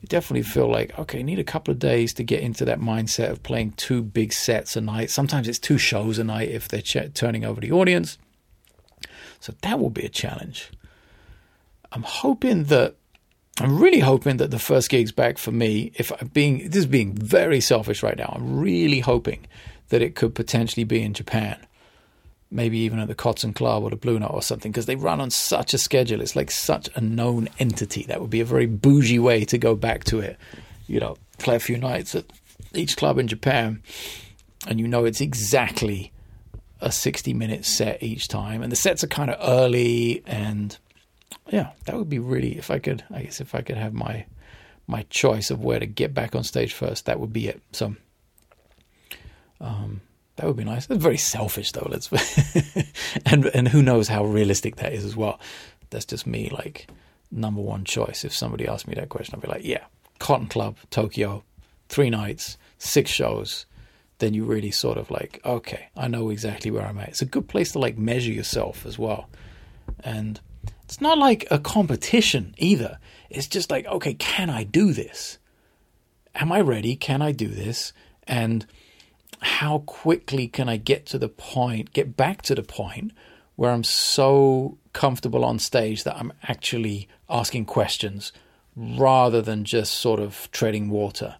you 0.00 0.08
definitely 0.08 0.42
feel 0.42 0.68
like, 0.68 0.98
okay, 0.98 1.20
I 1.20 1.22
need 1.22 1.38
a 1.38 1.44
couple 1.44 1.72
of 1.72 1.78
days 1.78 2.12
to 2.14 2.24
get 2.24 2.42
into 2.42 2.64
that 2.64 2.80
mindset 2.80 3.30
of 3.30 3.42
playing 3.42 3.72
two 3.72 4.02
big 4.02 4.32
sets 4.32 4.76
a 4.76 4.80
night. 4.80 5.10
Sometimes 5.10 5.48
it's 5.48 5.58
two 5.58 5.78
shows 5.78 6.18
a 6.18 6.24
night 6.24 6.50
if 6.50 6.68
they're 6.68 6.82
ch- 6.82 7.14
turning 7.14 7.44
over 7.44 7.60
the 7.60 7.72
audience. 7.72 8.18
So 9.40 9.54
that 9.62 9.78
will 9.78 9.90
be 9.90 10.04
a 10.04 10.08
challenge. 10.08 10.70
I'm 11.92 12.02
hoping 12.02 12.64
that 12.64 12.96
I'm 13.60 13.78
really 13.78 14.00
hoping 14.00 14.38
that 14.38 14.50
the 14.50 14.58
first 14.58 14.90
gig's 14.90 15.12
back 15.12 15.36
for 15.36 15.52
me. 15.52 15.92
If 15.94 16.10
I'm 16.20 16.28
being 16.28 16.70
this 16.70 16.76
is 16.76 16.86
being 16.86 17.14
very 17.14 17.60
selfish 17.60 18.02
right 18.02 18.16
now, 18.16 18.32
I'm 18.34 18.58
really 18.58 19.00
hoping 19.00 19.46
that 19.92 20.00
it 20.00 20.14
could 20.14 20.34
potentially 20.34 20.84
be 20.84 21.02
in 21.02 21.12
Japan, 21.12 21.58
maybe 22.50 22.78
even 22.78 22.98
at 22.98 23.08
the 23.08 23.14
Cotton 23.14 23.52
Club 23.52 23.82
or 23.82 23.90
the 23.90 23.96
Blue 23.96 24.18
Note 24.18 24.32
or 24.32 24.40
something, 24.40 24.72
because 24.72 24.86
they 24.86 24.96
run 24.96 25.20
on 25.20 25.28
such 25.28 25.74
a 25.74 25.78
schedule. 25.78 26.22
It's 26.22 26.34
like 26.34 26.50
such 26.50 26.88
a 26.96 27.00
known 27.02 27.50
entity. 27.58 28.04
That 28.04 28.22
would 28.22 28.30
be 28.30 28.40
a 28.40 28.46
very 28.46 28.64
bougie 28.64 29.18
way 29.18 29.44
to 29.44 29.58
go 29.58 29.74
back 29.74 30.04
to 30.04 30.20
it. 30.20 30.38
You 30.86 30.98
know, 30.98 31.18
play 31.38 31.56
a 31.56 31.60
few 31.60 31.76
nights 31.76 32.14
at 32.14 32.24
each 32.72 32.96
club 32.96 33.18
in 33.18 33.28
Japan, 33.28 33.82
and 34.66 34.80
you 34.80 34.88
know 34.88 35.04
it's 35.04 35.20
exactly 35.20 36.10
a 36.80 36.90
60 36.90 37.34
minute 37.34 37.66
set 37.66 38.02
each 38.02 38.28
time, 38.28 38.62
and 38.62 38.72
the 38.72 38.76
sets 38.76 39.04
are 39.04 39.08
kind 39.08 39.30
of 39.30 39.36
early 39.46 40.22
and 40.26 40.78
yeah, 41.50 41.72
that 41.84 41.96
would 41.96 42.08
be 42.08 42.18
really 42.18 42.56
if 42.56 42.70
I 42.70 42.78
could. 42.78 43.04
I 43.10 43.24
guess 43.24 43.42
if 43.42 43.54
I 43.54 43.60
could 43.60 43.76
have 43.76 43.92
my 43.92 44.24
my 44.86 45.02
choice 45.10 45.50
of 45.50 45.62
where 45.62 45.78
to 45.78 45.86
get 45.86 46.14
back 46.14 46.34
on 46.34 46.44
stage 46.44 46.72
first, 46.72 47.04
that 47.04 47.20
would 47.20 47.32
be 47.32 47.48
it. 47.48 47.60
So 47.72 47.94
um, 49.62 50.00
That 50.36 50.46
would 50.46 50.56
be 50.56 50.64
nice. 50.64 50.86
That's 50.86 51.02
very 51.02 51.16
selfish 51.16 51.72
though. 51.72 51.88
Let's 51.90 52.10
and 53.26 53.46
and 53.46 53.68
who 53.68 53.82
knows 53.82 54.08
how 54.08 54.24
realistic 54.24 54.76
that 54.76 54.92
is 54.92 55.04
as 55.04 55.16
well. 55.16 55.40
That's 55.90 56.04
just 56.04 56.26
me 56.26 56.50
like 56.50 56.88
number 57.30 57.60
one 57.60 57.84
choice. 57.84 58.24
If 58.24 58.34
somebody 58.34 58.66
asked 58.68 58.86
me 58.86 58.94
that 58.94 59.08
question, 59.08 59.34
I'd 59.34 59.42
be 59.42 59.48
like, 59.48 59.64
yeah, 59.64 59.84
Cotton 60.18 60.48
Club, 60.48 60.76
Tokyo, 60.90 61.44
three 61.88 62.10
nights, 62.10 62.58
six 62.78 63.10
shows. 63.10 63.66
Then 64.18 64.34
you 64.34 64.44
really 64.44 64.70
sort 64.70 64.98
of 64.98 65.10
like, 65.10 65.40
okay, 65.44 65.88
I 65.96 66.06
know 66.06 66.30
exactly 66.30 66.70
where 66.70 66.86
I'm 66.86 66.98
at. 66.98 67.08
It's 67.08 67.22
a 67.22 67.26
good 67.26 67.48
place 67.48 67.72
to 67.72 67.80
like 67.80 67.98
measure 67.98 68.30
yourself 68.30 68.86
as 68.86 68.96
well. 68.98 69.28
And 70.04 70.40
it's 70.84 71.00
not 71.00 71.18
like 71.18 71.46
a 71.50 71.58
competition 71.58 72.54
either. 72.56 72.98
It's 73.30 73.48
just 73.48 73.70
like, 73.70 73.86
okay, 73.86 74.14
can 74.14 74.48
I 74.48 74.62
do 74.62 74.92
this? 74.92 75.38
Am 76.34 76.52
I 76.52 76.60
ready? 76.60 76.94
Can 76.94 77.20
I 77.20 77.32
do 77.32 77.48
this? 77.48 77.92
And 78.28 78.64
how 79.42 79.80
quickly 79.80 80.46
can 80.46 80.68
I 80.68 80.76
get 80.76 81.04
to 81.06 81.18
the 81.18 81.28
point, 81.28 81.92
get 81.92 82.16
back 82.16 82.42
to 82.42 82.54
the 82.54 82.62
point 82.62 83.12
where 83.56 83.72
I'm 83.72 83.84
so 83.84 84.78
comfortable 84.92 85.44
on 85.44 85.58
stage 85.58 86.04
that 86.04 86.16
I'm 86.16 86.32
actually 86.44 87.08
asking 87.28 87.66
questions 87.66 88.32
rather 88.76 89.42
than 89.42 89.64
just 89.64 89.94
sort 89.94 90.20
of 90.20 90.48
treading 90.52 90.88
water. 90.88 91.36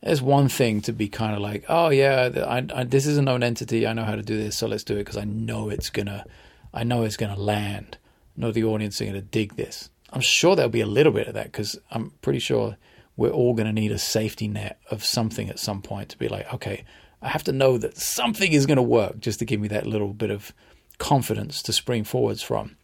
It's 0.00 0.20
one 0.20 0.48
thing 0.48 0.80
to 0.82 0.92
be 0.92 1.08
kind 1.08 1.34
of 1.34 1.40
like, 1.40 1.64
oh 1.68 1.88
yeah, 1.88 2.30
I, 2.46 2.66
I, 2.72 2.84
this 2.84 3.06
is 3.06 3.18
a 3.18 3.22
known 3.22 3.42
entity. 3.42 3.86
I 3.86 3.94
know 3.94 4.04
how 4.04 4.16
to 4.16 4.22
do 4.22 4.36
this, 4.36 4.56
so 4.56 4.66
let's 4.68 4.84
do 4.84 4.94
it 4.94 4.98
because 4.98 5.16
I 5.16 5.24
know 5.24 5.70
it's 5.70 5.90
gonna, 5.90 6.24
I 6.72 6.84
know 6.84 7.02
it's 7.02 7.16
gonna 7.16 7.38
land. 7.38 7.98
I 8.36 8.40
know 8.42 8.52
the 8.52 8.64
audience 8.64 9.00
are 9.00 9.06
gonna 9.06 9.22
dig 9.22 9.56
this. 9.56 9.90
I'm 10.12 10.20
sure 10.20 10.54
there'll 10.54 10.70
be 10.70 10.82
a 10.82 10.86
little 10.86 11.12
bit 11.12 11.26
of 11.26 11.34
that 11.34 11.46
because 11.46 11.78
I'm 11.90 12.10
pretty 12.22 12.38
sure 12.38 12.76
we're 13.16 13.30
all 13.30 13.54
gonna 13.54 13.72
need 13.72 13.92
a 13.92 13.98
safety 13.98 14.46
net 14.46 14.78
of 14.90 15.04
something 15.04 15.48
at 15.48 15.58
some 15.58 15.82
point 15.82 16.10
to 16.10 16.18
be 16.18 16.28
like, 16.28 16.52
okay, 16.54 16.84
I 17.24 17.28
have 17.30 17.44
to 17.44 17.52
know 17.52 17.78
that 17.78 17.96
something 17.96 18.52
is 18.52 18.66
gonna 18.66 18.82
work 18.82 19.18
just 19.18 19.38
to 19.40 19.44
give 19.44 19.60
me 19.60 19.68
that 19.68 19.86
little 19.86 20.12
bit 20.12 20.30
of 20.30 20.52
confidence 20.98 21.62
to 21.62 21.72
spring 21.72 22.04
forwards 22.04 22.42
from. 22.42 22.76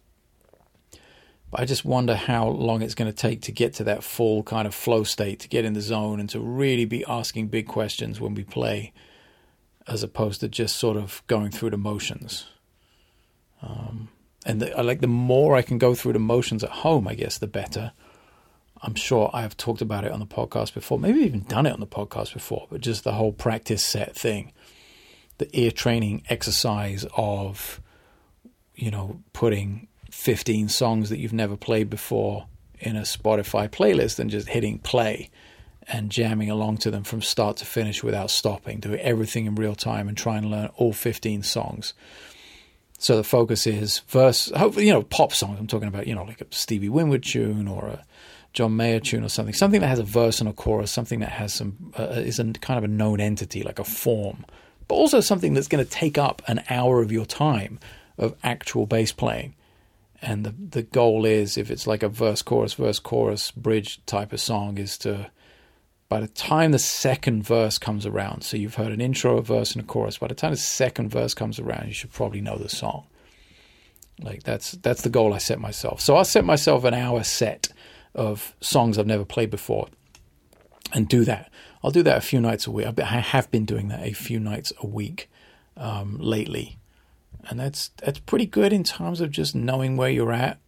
But 1.50 1.61
I 1.61 1.64
just 1.64 1.85
wonder 1.85 2.14
how 2.14 2.48
long 2.48 2.83
it's 2.83 2.94
going 2.94 3.11
to 3.11 3.16
take 3.16 3.42
to 3.42 3.53
get 3.53 3.74
to 3.74 3.85
that 3.85 4.05
full 4.05 4.42
kind 4.44 4.68
of 4.68 4.74
flow 4.74 5.03
state, 5.03 5.40
to 5.40 5.48
get 5.48 5.64
in 5.64 5.72
the 5.72 5.81
zone 5.81 6.20
and 6.20 6.29
to 6.31 6.38
really 6.38 6.85
be 6.85 7.05
asking 7.07 7.48
big 7.48 7.66
questions 7.66 8.20
when 8.20 8.35
we 8.35 8.44
play, 8.44 8.92
as 9.88 10.03
opposed 10.03 10.40
to 10.40 10.48
just 10.48 10.76
sort 10.76 10.96
of 10.96 11.22
going 11.26 11.50
through 11.50 11.70
the 11.70 11.76
motions. 11.76 12.46
Um, 13.62 14.09
and 14.46 14.62
the, 14.62 14.79
I 14.79 14.83
like 14.83 15.00
the 15.00 15.09
more 15.09 15.57
I 15.57 15.62
can 15.62 15.79
go 15.79 15.94
through 15.94 16.12
the 16.12 16.20
motions 16.20 16.62
at 16.62 16.70
home, 16.70 17.09
I 17.09 17.14
guess, 17.14 17.38
the 17.38 17.48
better. 17.48 17.92
I'm 18.83 18.95
sure 18.95 19.31
I 19.33 19.43
have 19.43 19.57
talked 19.57 19.83
about 19.83 20.05
it 20.05 20.12
on 20.12 20.21
the 20.21 20.27
podcast 20.27 20.75
before, 20.75 20.99
maybe 20.99 21.21
even 21.21 21.43
done 21.43 21.66
it 21.66 21.73
on 21.73 21.81
the 21.81 21.87
podcast 21.87 22.33
before, 22.33 22.66
but 22.71 22.81
just 22.81 23.05
the 23.05 23.12
whole 23.12 23.33
practice 23.33 23.85
set 23.85 24.16
thing, 24.16 24.53
the 25.38 25.49
ear 25.59 25.71
training 25.71 26.23
exercise 26.29 27.05
of, 27.16 27.81
you 28.75 28.90
know, 28.90 29.21
putting 29.33 29.88
15 30.11 30.69
songs 30.69 31.11
that 31.11 31.19
you've 31.19 31.33
never 31.33 31.57
played 31.57 31.90
before 31.90 32.47
in 32.79 32.97
a 32.97 33.03
Spotify 33.03 33.69
playlist 33.69 34.19
and 34.19 34.31
just 34.31 34.49
hitting 34.49 34.79
play 34.79 35.31
and 35.87 36.11
jamming 36.11 36.51
along 36.51 36.79
to 36.79 36.90
them 36.90 37.05
from 37.05 37.21
start 37.21 37.59
to 37.59 37.66
finish 37.66 38.03
without 38.03 38.31
stopping, 38.31 38.81
doing 38.81 39.01
everything 39.01 39.47
in 39.47 39.55
real 39.55 39.75
time 39.75 40.09
and 40.09 40.16
trying 40.16 40.43
to 40.43 40.49
learn 40.49 40.71
all 40.77 40.93
15 40.93 41.43
songs. 41.43 41.93
So 42.99 43.16
the 43.16 43.25
focus 43.25 43.66
is 43.66 44.01
verse, 44.09 44.51
hopefully, 44.55 44.87
you 44.87 44.93
know, 44.93 45.03
pop 45.03 45.33
songs. 45.33 45.59
I'm 45.59 45.66
talking 45.66 45.88
about, 45.88 46.07
you 46.07 46.14
know, 46.14 46.25
like 46.25 46.40
a 46.40 46.47
Stevie 46.51 46.88
Winwood 46.88 47.23
tune 47.23 47.66
or 47.66 47.87
a 47.87 48.05
John 48.52 48.76
Mayer 48.76 49.00
tune 49.00 49.24
or 49.24 49.28
something, 49.28 49.54
something 49.54 49.80
that 49.80 49.86
has 49.88 49.98
a 49.98 50.04
verse 50.04 50.40
and 50.40 50.48
a 50.48 50.52
chorus, 50.52 50.90
something 50.90 51.20
that 51.20 51.30
has 51.30 51.54
some, 51.54 51.92
uh, 51.98 52.04
is 52.04 52.38
a 52.38 52.44
kind 52.44 52.78
of 52.78 52.84
a 52.84 52.88
known 52.88 53.20
entity, 53.20 53.62
like 53.62 53.78
a 53.78 53.84
form, 53.84 54.44
but 54.88 54.96
also 54.96 55.20
something 55.20 55.54
that's 55.54 55.68
going 55.68 55.84
to 55.84 55.90
take 55.90 56.18
up 56.18 56.42
an 56.48 56.62
hour 56.68 57.00
of 57.00 57.12
your 57.12 57.24
time 57.24 57.78
of 58.18 58.34
actual 58.42 58.86
bass 58.86 59.12
playing. 59.12 59.54
And 60.22 60.44
the 60.44 60.50
the 60.50 60.82
goal 60.82 61.24
is 61.24 61.56
if 61.56 61.70
it's 61.70 61.86
like 61.86 62.02
a 62.02 62.08
verse 62.08 62.42
chorus 62.42 62.74
verse 62.74 62.98
chorus 62.98 63.50
bridge 63.52 64.04
type 64.04 64.34
of 64.34 64.40
song 64.40 64.76
is 64.76 64.98
to 64.98 65.30
by 66.10 66.20
the 66.20 66.28
time 66.28 66.72
the 66.72 66.78
second 66.78 67.42
verse 67.42 67.78
comes 67.78 68.04
around 68.04 68.44
so 68.44 68.58
you've 68.58 68.74
heard 68.74 68.92
an 68.92 69.00
intro 69.00 69.38
a 69.38 69.42
verse 69.42 69.72
and 69.72 69.82
a 69.82 69.86
chorus 69.86 70.18
by 70.18 70.26
the 70.26 70.34
time 70.34 70.50
the 70.50 70.58
second 70.58 71.08
verse 71.08 71.32
comes 71.32 71.58
around 71.58 71.86
you 71.86 71.94
should 71.94 72.12
probably 72.12 72.42
know 72.42 72.58
the 72.58 72.68
song. 72.68 73.06
Like 74.20 74.42
that's 74.42 74.72
that's 74.72 75.00
the 75.02 75.08
goal 75.08 75.32
I 75.32 75.38
set 75.38 75.58
myself. 75.58 76.02
So 76.02 76.16
I 76.16 76.24
set 76.24 76.44
myself 76.44 76.84
an 76.84 76.92
hour 76.92 77.22
set 77.22 77.70
of 78.14 78.55
songs 78.61 78.99
I've 78.99 79.07
never 79.07 79.25
played 79.25 79.51
before 79.51 79.88
and 80.92 81.09
do 81.09 81.25
that 81.25 81.51
I'll 81.83 81.90
do 81.90 82.03
that 82.03 82.18
a 82.18 82.23
few 82.23 82.41
nights 82.41 82.66
a 82.66 82.70
week 82.70 82.87
I 82.87 83.20
have 83.20 83.51
been 83.51 83.64
doing 83.64 83.89
that 83.89 84.07
a 84.07 84.12
few 84.12 84.41
nights 84.41 84.72
a 84.80 84.87
week 84.87 85.30
um, 85.76 86.18
lately 86.18 86.80
and 87.49 87.59
that's 87.59 87.89
that's 87.99 88.18
pretty 88.18 88.47
good 88.47 88.72
in 88.72 88.84
terms 88.84 89.20
of 89.20 89.30
just 89.30 89.55
knowing 89.55 89.97
where 89.97 90.11
you're 90.11 90.32
at. 90.32 90.59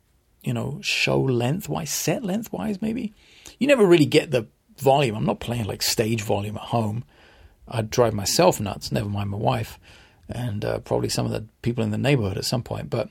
You 0.42 0.54
know, 0.54 0.80
show 0.82 1.20
length 1.20 1.68
wise, 1.68 1.90
set 1.90 2.24
length 2.24 2.52
wise, 2.52 2.82
maybe. 2.82 3.14
You 3.58 3.68
never 3.68 3.86
really 3.86 4.06
get 4.06 4.30
the 4.30 4.48
volume. 4.78 5.14
I'm 5.14 5.26
not 5.26 5.38
playing 5.38 5.66
like 5.66 5.82
stage 5.82 6.22
volume 6.22 6.56
at 6.56 6.64
home. 6.64 7.04
I'd 7.68 7.90
drive 7.90 8.12
myself 8.12 8.60
nuts. 8.60 8.90
Never 8.90 9.08
mind 9.08 9.30
my 9.30 9.36
wife, 9.36 9.78
and 10.28 10.64
uh, 10.64 10.78
probably 10.80 11.08
some 11.08 11.26
of 11.26 11.32
the 11.32 11.46
people 11.62 11.84
in 11.84 11.90
the 11.90 11.98
neighborhood 11.98 12.38
at 12.38 12.44
some 12.44 12.62
point. 12.62 12.90
But 12.90 13.10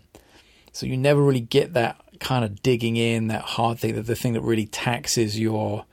so 0.74 0.86
you 0.86 0.98
never 0.98 1.22
really 1.22 1.40
get 1.40 1.74
that 1.74 2.02
kind 2.22 2.46
of 2.46 2.62
digging 2.62 2.96
in, 2.96 3.28
that 3.28 3.42
hard 3.42 3.80
thing, 3.80 3.96
that 3.96 4.06
the 4.06 4.16
thing 4.16 4.34
that 4.34 4.42
really 4.42 4.68
taxes 4.68 5.38
your 5.38 5.86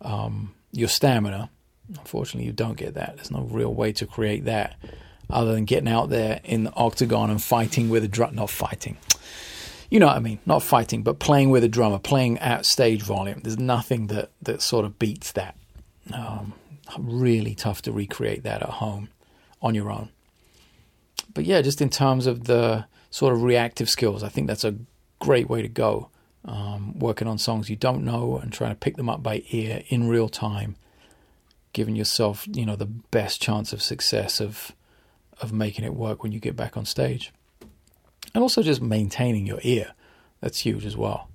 um, 0.00 0.54
your 0.70 0.88
stamina. 0.88 1.50
Unfortunately, 1.88 2.46
you 2.46 2.52
don't 2.52 2.76
get 2.76 2.94
that. 2.94 3.16
There's 3.16 3.30
no 3.30 3.42
real 3.42 3.74
way 3.74 3.92
to 3.94 4.06
create 4.06 4.44
that 4.44 4.76
other 5.28 5.52
than 5.52 5.64
getting 5.64 5.88
out 5.88 6.10
there 6.10 6.40
in 6.44 6.64
the 6.64 6.72
octagon 6.74 7.30
and 7.30 7.42
fighting 7.42 7.88
with 7.88 8.04
a 8.04 8.08
drum. 8.08 8.34
Not 8.36 8.50
fighting. 8.50 8.96
You 9.90 10.00
know 10.00 10.06
what 10.06 10.16
I 10.16 10.20
mean? 10.20 10.38
Not 10.46 10.62
fighting, 10.62 11.02
but 11.02 11.18
playing 11.18 11.50
with 11.50 11.64
a 11.64 11.68
drummer, 11.68 11.98
playing 11.98 12.38
at 12.38 12.64
stage 12.64 13.02
volume. 13.02 13.40
There's 13.42 13.58
nothing 13.58 14.06
that, 14.06 14.30
that 14.40 14.62
sort 14.62 14.86
of 14.86 14.98
beats 14.98 15.32
that. 15.32 15.54
Um, 16.14 16.54
really 16.98 17.54
tough 17.54 17.82
to 17.82 17.92
recreate 17.92 18.42
that 18.44 18.62
at 18.62 18.68
home 18.68 19.08
on 19.60 19.74
your 19.74 19.90
own. 19.90 20.08
But 21.34 21.44
yeah, 21.44 21.60
just 21.60 21.80
in 21.80 21.90
terms 21.90 22.26
of 22.26 22.44
the 22.44 22.86
sort 23.10 23.34
of 23.34 23.42
reactive 23.42 23.90
skills, 23.90 24.22
I 24.22 24.28
think 24.28 24.46
that's 24.46 24.64
a 24.64 24.76
great 25.22 25.48
way 25.48 25.62
to 25.62 25.68
go. 25.68 26.08
Um, 26.44 26.98
working 26.98 27.28
on 27.28 27.38
songs 27.38 27.70
you 27.70 27.76
don't 27.76 28.04
know 28.04 28.36
and 28.36 28.52
trying 28.52 28.72
to 28.72 28.76
pick 28.76 28.96
them 28.96 29.08
up 29.08 29.22
by 29.22 29.44
ear 29.50 29.84
in 29.88 30.08
real 30.08 30.28
time, 30.28 30.74
giving 31.72 31.94
yourself, 31.94 32.48
you 32.50 32.66
know, 32.66 32.74
the 32.74 32.86
best 32.86 33.40
chance 33.40 33.72
of 33.72 33.80
success 33.80 34.40
of 34.40 34.72
of 35.40 35.52
making 35.52 35.84
it 35.84 35.94
work 35.94 36.22
when 36.22 36.32
you 36.32 36.40
get 36.40 36.56
back 36.56 36.76
on 36.76 36.84
stage. 36.84 37.32
And 38.34 38.42
also 38.42 38.62
just 38.62 38.80
maintaining 38.80 39.46
your 39.46 39.58
ear. 39.62 39.92
That's 40.40 40.60
huge 40.60 40.84
as 40.84 40.96
well. 40.96 41.28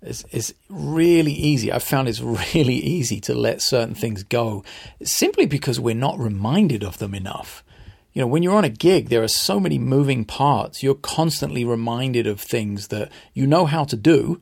It's, 0.00 0.24
it's 0.30 0.52
really 0.68 1.32
easy. 1.32 1.70
I've 1.70 1.82
found 1.82 2.08
it's 2.08 2.20
really 2.54 2.74
easy 2.74 3.20
to 3.22 3.34
let 3.34 3.62
certain 3.62 3.94
things 3.94 4.22
go 4.22 4.64
simply 5.02 5.46
because 5.46 5.78
we're 5.78 5.94
not 5.94 6.18
reminded 6.18 6.82
of 6.82 6.98
them 6.98 7.14
enough. 7.14 7.64
You 8.12 8.20
know, 8.20 8.26
when 8.26 8.42
you're 8.42 8.56
on 8.56 8.64
a 8.64 8.68
gig, 8.68 9.08
there 9.08 9.22
are 9.22 9.28
so 9.28 9.58
many 9.58 9.78
moving 9.78 10.24
parts. 10.24 10.82
You're 10.82 10.94
constantly 10.94 11.64
reminded 11.64 12.26
of 12.26 12.40
things 12.40 12.88
that 12.88 13.10
you 13.32 13.46
know 13.46 13.66
how 13.66 13.84
to 13.84 13.96
do 13.96 14.40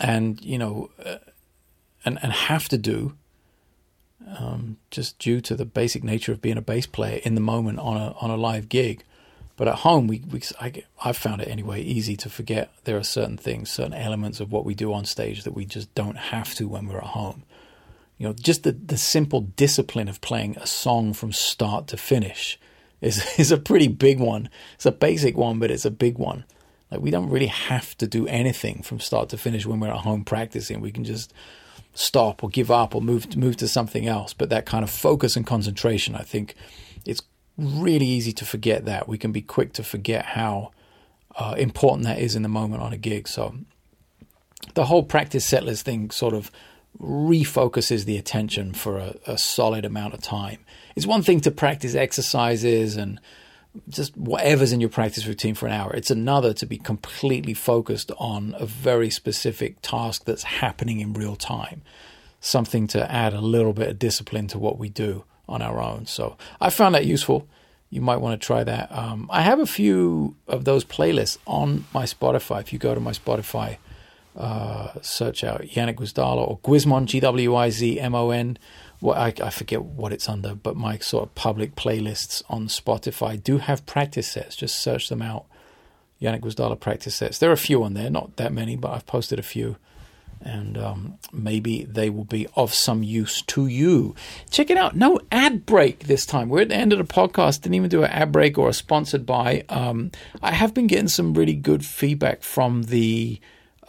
and, 0.00 0.40
you 0.44 0.58
know, 0.58 0.90
uh, 1.04 1.18
and, 2.04 2.18
and 2.22 2.32
have 2.32 2.68
to 2.70 2.78
do 2.78 3.14
um, 4.36 4.76
just 4.90 5.18
due 5.18 5.40
to 5.42 5.54
the 5.54 5.64
basic 5.64 6.02
nature 6.02 6.32
of 6.32 6.42
being 6.42 6.58
a 6.58 6.62
bass 6.62 6.86
player 6.86 7.20
in 7.24 7.34
the 7.34 7.40
moment 7.40 7.78
on 7.78 7.96
a 7.96 8.14
on 8.20 8.30
a 8.30 8.36
live 8.36 8.68
gig. 8.68 9.04
But 9.56 9.68
at 9.68 9.76
home, 9.76 10.06
we, 10.06 10.22
we 10.30 10.42
I, 10.60 10.84
I've 11.04 11.16
found 11.16 11.40
it 11.40 11.48
anyway 11.48 11.80
easy 11.82 12.16
to 12.18 12.30
forget 12.30 12.70
there 12.84 12.96
are 12.96 13.02
certain 13.02 13.36
things, 13.36 13.70
certain 13.70 13.94
elements 13.94 14.40
of 14.40 14.52
what 14.52 14.64
we 14.64 14.74
do 14.74 14.92
on 14.92 15.04
stage 15.04 15.44
that 15.44 15.54
we 15.54 15.64
just 15.64 15.92
don't 15.94 16.16
have 16.16 16.54
to 16.56 16.68
when 16.68 16.86
we're 16.86 16.98
at 16.98 17.04
home. 17.04 17.42
You 18.18 18.28
know, 18.28 18.32
just 18.32 18.64
the, 18.64 18.72
the 18.72 18.98
simple 18.98 19.40
discipline 19.40 20.08
of 20.08 20.20
playing 20.20 20.56
a 20.56 20.66
song 20.66 21.12
from 21.12 21.32
start 21.32 21.86
to 21.88 21.96
finish 21.96 22.58
is 23.00 23.24
is 23.38 23.52
a 23.52 23.58
pretty 23.58 23.88
big 23.88 24.20
one. 24.20 24.48
It's 24.74 24.86
a 24.86 24.92
basic 24.92 25.36
one, 25.36 25.58
but 25.58 25.70
it's 25.70 25.84
a 25.84 25.90
big 25.90 26.18
one. 26.18 26.44
Like 26.90 27.00
we 27.00 27.10
don't 27.10 27.30
really 27.30 27.46
have 27.46 27.96
to 27.98 28.06
do 28.06 28.26
anything 28.26 28.82
from 28.82 29.00
start 29.00 29.28
to 29.30 29.38
finish 29.38 29.66
when 29.66 29.80
we're 29.80 29.88
at 29.88 30.00
home 30.00 30.24
practicing. 30.24 30.80
We 30.80 30.92
can 30.92 31.04
just 31.04 31.32
stop 31.94 32.44
or 32.44 32.48
give 32.48 32.70
up 32.70 32.94
or 32.94 33.02
move 33.02 33.36
move 33.36 33.56
to 33.58 33.68
something 33.68 34.06
else. 34.06 34.32
But 34.32 34.50
that 34.50 34.66
kind 34.66 34.84
of 34.84 34.90
focus 34.90 35.36
and 35.36 35.46
concentration, 35.46 36.14
I 36.14 36.22
think, 36.22 36.54
it's 37.04 37.22
really 37.56 38.06
easy 38.06 38.32
to 38.32 38.44
forget 38.44 38.84
that. 38.86 39.08
We 39.08 39.18
can 39.18 39.32
be 39.32 39.42
quick 39.42 39.72
to 39.74 39.82
forget 39.82 40.24
how 40.24 40.72
uh, 41.36 41.54
important 41.58 42.04
that 42.04 42.18
is 42.18 42.34
in 42.34 42.42
the 42.42 42.48
moment 42.48 42.82
on 42.82 42.92
a 42.92 42.96
gig. 42.96 43.28
So 43.28 43.54
the 44.74 44.86
whole 44.86 45.02
practice 45.02 45.48
setlist 45.48 45.82
thing 45.82 46.10
sort 46.10 46.34
of 46.34 46.50
refocuses 47.00 48.04
the 48.04 48.16
attention 48.16 48.72
for 48.72 48.98
a, 48.98 49.14
a 49.26 49.38
solid 49.38 49.84
amount 49.84 50.14
of 50.14 50.22
time. 50.22 50.58
It's 50.98 51.06
one 51.06 51.22
thing 51.22 51.40
to 51.42 51.52
practice 51.52 51.94
exercises 51.94 52.96
and 52.96 53.20
just 53.88 54.16
whatever's 54.16 54.72
in 54.72 54.80
your 54.80 54.90
practice 54.90 55.28
routine 55.28 55.54
for 55.54 55.68
an 55.68 55.72
hour. 55.72 55.92
It's 55.94 56.10
another 56.10 56.52
to 56.54 56.66
be 56.66 56.76
completely 56.76 57.54
focused 57.54 58.10
on 58.18 58.56
a 58.58 58.66
very 58.66 59.08
specific 59.08 59.76
task 59.80 60.24
that's 60.24 60.42
happening 60.42 60.98
in 60.98 61.12
real 61.12 61.36
time. 61.36 61.82
Something 62.40 62.88
to 62.88 63.08
add 63.08 63.32
a 63.32 63.40
little 63.40 63.72
bit 63.72 63.90
of 63.90 63.98
discipline 64.00 64.48
to 64.48 64.58
what 64.58 64.76
we 64.76 64.88
do 64.88 65.22
on 65.48 65.62
our 65.62 65.80
own. 65.80 66.06
So 66.06 66.36
I 66.60 66.68
found 66.70 66.96
that 66.96 67.06
useful. 67.06 67.46
you 67.90 68.00
might 68.00 68.18
want 68.18 68.40
to 68.40 68.44
try 68.44 68.64
that. 68.64 68.90
Um, 68.92 69.28
I 69.32 69.42
have 69.42 69.60
a 69.60 69.66
few 69.66 70.36
of 70.46 70.64
those 70.64 70.84
playlists 70.84 71.38
on 71.46 71.86
my 71.94 72.04
Spotify. 72.04 72.60
If 72.60 72.72
you 72.72 72.78
go 72.78 72.94
to 72.94 73.00
my 73.00 73.12
Spotify, 73.12 73.78
uh, 74.36 74.92
search 75.00 75.42
out 75.42 75.62
Janek 75.62 75.96
Gwizdala 75.96 76.46
or 76.46 76.58
Gwizmon, 76.58 77.06
G 77.06 77.20
W 77.20 77.54
I 77.54 77.70
Z 77.70 77.98
M 77.98 78.14
O 78.14 78.30
N. 78.30 78.58
I, 79.04 79.32
I 79.42 79.50
forget 79.50 79.82
what 79.82 80.12
it's 80.12 80.28
under, 80.28 80.54
but 80.54 80.76
my 80.76 80.98
sort 80.98 81.24
of 81.24 81.34
public 81.34 81.76
playlists 81.76 82.42
on 82.48 82.66
Spotify 82.66 83.42
do 83.42 83.58
have 83.58 83.86
practice 83.86 84.28
sets. 84.28 84.56
Just 84.56 84.80
search 84.80 85.08
them 85.08 85.22
out. 85.22 85.46
Janek 86.20 86.40
Gwizdala 86.40 86.78
practice 86.78 87.14
sets. 87.14 87.38
There 87.38 87.50
are 87.50 87.54
a 87.54 87.56
few 87.56 87.84
on 87.84 87.94
there, 87.94 88.10
not 88.10 88.36
that 88.36 88.52
many, 88.52 88.76
but 88.76 88.90
I've 88.90 89.06
posted 89.06 89.38
a 89.38 89.42
few 89.42 89.76
and 90.40 90.78
um, 90.78 91.18
maybe 91.32 91.84
they 91.84 92.10
will 92.10 92.24
be 92.24 92.46
of 92.54 92.72
some 92.72 93.02
use 93.02 93.42
to 93.42 93.66
you. 93.66 94.14
Check 94.50 94.70
it 94.70 94.76
out. 94.76 94.96
No 94.96 95.20
ad 95.32 95.66
break 95.66 96.04
this 96.04 96.24
time. 96.26 96.48
We're 96.48 96.62
at 96.62 96.68
the 96.68 96.76
end 96.76 96.92
of 96.92 96.98
the 96.98 97.12
podcast. 97.12 97.62
Didn't 97.62 97.74
even 97.74 97.90
do 97.90 98.04
an 98.04 98.10
ad 98.10 98.32
break 98.32 98.58
or 98.58 98.68
a 98.68 98.72
sponsored 98.72 99.26
by. 99.26 99.64
Um, 99.68 100.10
I 100.42 100.52
have 100.52 100.74
been 100.74 100.86
getting 100.86 101.08
some 101.08 101.34
really 101.34 101.54
good 101.54 101.84
feedback 101.84 102.42
from 102.42 102.84
the 102.84 103.40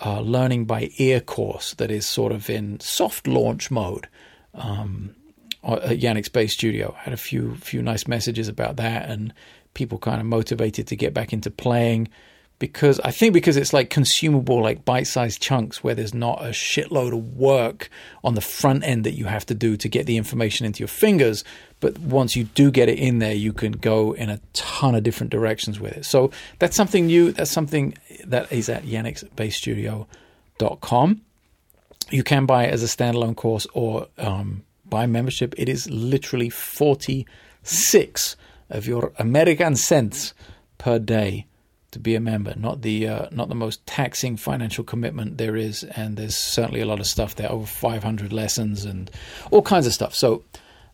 uh, 0.03 0.21
learning 0.21 0.65
by 0.65 0.91
ear 0.97 1.19
course 1.19 1.73
that 1.75 1.91
is 1.91 2.07
sort 2.07 2.31
of 2.31 2.49
in 2.49 2.79
soft 2.79 3.27
launch 3.27 3.69
mode. 3.69 4.07
Um, 4.53 5.15
at 5.63 5.99
Janek's 5.99 6.29
Bass 6.29 6.53
Studio, 6.53 6.95
I 6.97 7.03
had 7.03 7.13
a 7.13 7.17
few 7.17 7.55
few 7.55 7.81
nice 7.81 8.07
messages 8.07 8.47
about 8.47 8.77
that, 8.77 9.09
and 9.09 9.33
people 9.73 9.97
kind 9.97 10.19
of 10.19 10.27
motivated 10.27 10.87
to 10.87 10.95
get 10.95 11.13
back 11.13 11.33
into 11.33 11.51
playing 11.51 12.09
because 12.59 12.99
I 12.99 13.09
think 13.11 13.33
because 13.33 13.57
it's 13.57 13.73
like 13.73 13.89
consumable, 13.89 14.61
like 14.61 14.85
bite-sized 14.85 15.41
chunks 15.41 15.83
where 15.83 15.95
there's 15.95 16.13
not 16.13 16.45
a 16.45 16.49
shitload 16.49 17.13
of 17.13 17.37
work 17.37 17.89
on 18.23 18.35
the 18.35 18.41
front 18.41 18.83
end 18.83 19.03
that 19.05 19.13
you 19.13 19.25
have 19.25 19.47
to 19.47 19.55
do 19.55 19.75
to 19.77 19.87
get 19.87 20.05
the 20.05 20.17
information 20.17 20.65
into 20.65 20.79
your 20.79 20.89
fingers. 20.89 21.45
But 21.79 21.97
once 21.99 22.35
you 22.35 22.43
do 22.43 22.69
get 22.69 22.89
it 22.89 22.99
in 22.99 23.19
there, 23.19 23.33
you 23.33 23.53
can 23.53 23.71
go 23.71 24.11
in 24.11 24.29
a 24.29 24.41
ton 24.51 24.93
of 24.93 25.03
different 25.03 25.31
directions 25.31 25.79
with 25.79 25.93
it. 25.93 26.03
So 26.05 26.31
that's 26.59 26.75
something 26.75 27.07
new. 27.07 27.31
That's 27.31 27.49
something 27.49 27.97
that 28.25 28.51
is 28.51 28.67
at 28.67 28.83
janeksbassstudio.com. 28.83 31.21
You 32.11 32.23
can 32.23 32.45
buy 32.45 32.65
it 32.65 32.73
as 32.73 32.83
a 32.83 32.87
standalone 32.87 33.35
course 33.35 33.67
or 33.73 34.07
um, 34.17 34.63
buy 34.85 35.05
membership. 35.05 35.53
It 35.57 35.69
is 35.69 35.89
literally 35.89 36.49
46 36.49 38.35
of 38.69 38.87
your 38.87 39.11
American 39.17 39.75
cents 39.75 40.33
per 40.77 40.99
day 40.99 41.45
to 41.91 41.99
be 41.99 42.15
a 42.15 42.19
member. 42.19 42.53
Not 42.55 42.81
the 42.81 43.07
uh, 43.07 43.27
not 43.31 43.49
the 43.49 43.55
most 43.55 43.85
taxing 43.85 44.37
financial 44.37 44.83
commitment 44.83 45.37
there 45.37 45.55
is, 45.55 45.83
and 45.83 46.17
there's 46.17 46.37
certainly 46.37 46.81
a 46.81 46.85
lot 46.85 46.99
of 46.99 47.07
stuff 47.07 47.35
there, 47.35 47.51
over 47.51 47.65
500 47.65 48.31
lessons 48.31 48.85
and 48.85 49.09
all 49.51 49.61
kinds 49.61 49.87
of 49.87 49.93
stuff. 49.93 50.13
So, 50.13 50.43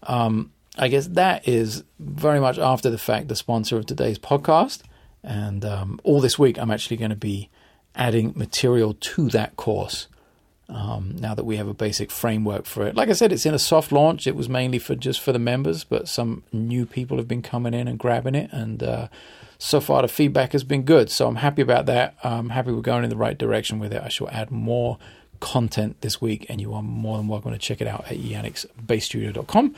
um, 0.03 0.51
I 0.77 0.87
guess 0.87 1.07
that 1.07 1.47
is 1.47 1.83
very 1.99 2.39
much 2.39 2.57
after 2.57 2.89
the 2.89 2.97
fact 2.97 3.27
the 3.27 3.35
sponsor 3.35 3.77
of 3.77 3.85
today's 3.85 4.19
podcast, 4.19 4.81
and 5.23 5.65
um, 5.65 5.99
all 6.03 6.21
this 6.21 6.39
week 6.39 6.57
I'm 6.57 6.71
actually 6.71 6.97
going 6.97 7.11
to 7.11 7.17
be 7.17 7.49
adding 7.95 8.33
material 8.35 8.93
to 8.93 9.29
that 9.29 9.55
course. 9.55 10.07
Um, 10.67 11.15
now 11.19 11.35
that 11.35 11.45
we 11.45 11.57
have 11.57 11.67
a 11.67 11.75
basic 11.75 12.09
framework 12.09 12.65
for 12.65 12.87
it, 12.87 12.95
like 12.95 13.09
I 13.09 13.13
said, 13.13 13.31
it's 13.31 13.45
in 13.45 13.53
a 13.53 13.59
soft 13.59 13.91
launch. 13.91 14.25
It 14.25 14.35
was 14.35 14.49
mainly 14.49 14.79
for 14.79 14.95
just 14.95 15.21
for 15.21 15.31
the 15.31 15.39
members, 15.39 15.83
but 15.83 16.07
some 16.07 16.43
new 16.51 16.85
people 16.87 17.17
have 17.17 17.27
been 17.27 17.43
coming 17.43 17.73
in 17.73 17.87
and 17.87 17.99
grabbing 17.99 18.33
it, 18.33 18.49
and 18.51 18.81
uh, 18.81 19.07
so 19.59 19.79
far 19.79 20.01
the 20.01 20.07
feedback 20.07 20.53
has 20.53 20.63
been 20.63 20.83
good. 20.83 21.11
So 21.11 21.27
I'm 21.27 21.35
happy 21.35 21.61
about 21.61 21.85
that. 21.85 22.15
I'm 22.23 22.49
happy 22.49 22.71
we're 22.71 22.81
going 22.81 23.03
in 23.03 23.09
the 23.09 23.15
right 23.15 23.37
direction 23.37 23.77
with 23.79 23.93
it. 23.93 24.01
I 24.01 24.09
shall 24.09 24.29
add 24.29 24.49
more 24.49 24.97
content 25.39 26.01
this 26.01 26.19
week, 26.19 26.47
and 26.49 26.59
you 26.59 26.73
are 26.73 26.81
more 26.81 27.17
than 27.17 27.27
welcome 27.27 27.51
to 27.51 27.57
check 27.57 27.81
it 27.81 27.87
out 27.87 28.05
at 28.11 28.17
janeksbassstudio.com. 28.17 29.75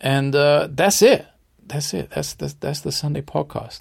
And 0.00 0.34
uh, 0.34 0.68
that's 0.70 1.02
it. 1.02 1.26
That's 1.64 1.94
it. 1.94 2.10
That's, 2.10 2.34
that's 2.34 2.54
that's 2.54 2.80
the 2.80 2.90
Sunday 2.90 3.22
podcast. 3.22 3.80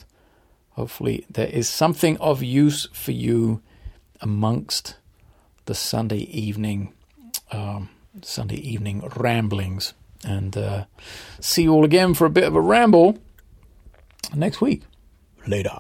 Hopefully, 0.72 1.26
there 1.30 1.48
is 1.48 1.68
something 1.68 2.18
of 2.18 2.44
use 2.44 2.88
for 2.94 3.12
you 3.12 3.62
amongst 4.22 4.96
the 5.70 5.76
Sunday 5.76 6.22
evening, 6.22 6.92
um, 7.52 7.90
Sunday 8.24 8.56
evening 8.56 9.08
ramblings. 9.16 9.94
And 10.26 10.58
uh, 10.58 10.86
see 11.40 11.62
you 11.62 11.74
all 11.74 11.86
again 11.86 12.16
for 12.16 12.26
a 12.26 12.30
bit 12.32 12.46
of 12.46 12.56
a 12.56 12.60
ramble 12.60 13.20
next 14.34 14.62
week. 14.62 14.82
Later. 15.46 15.78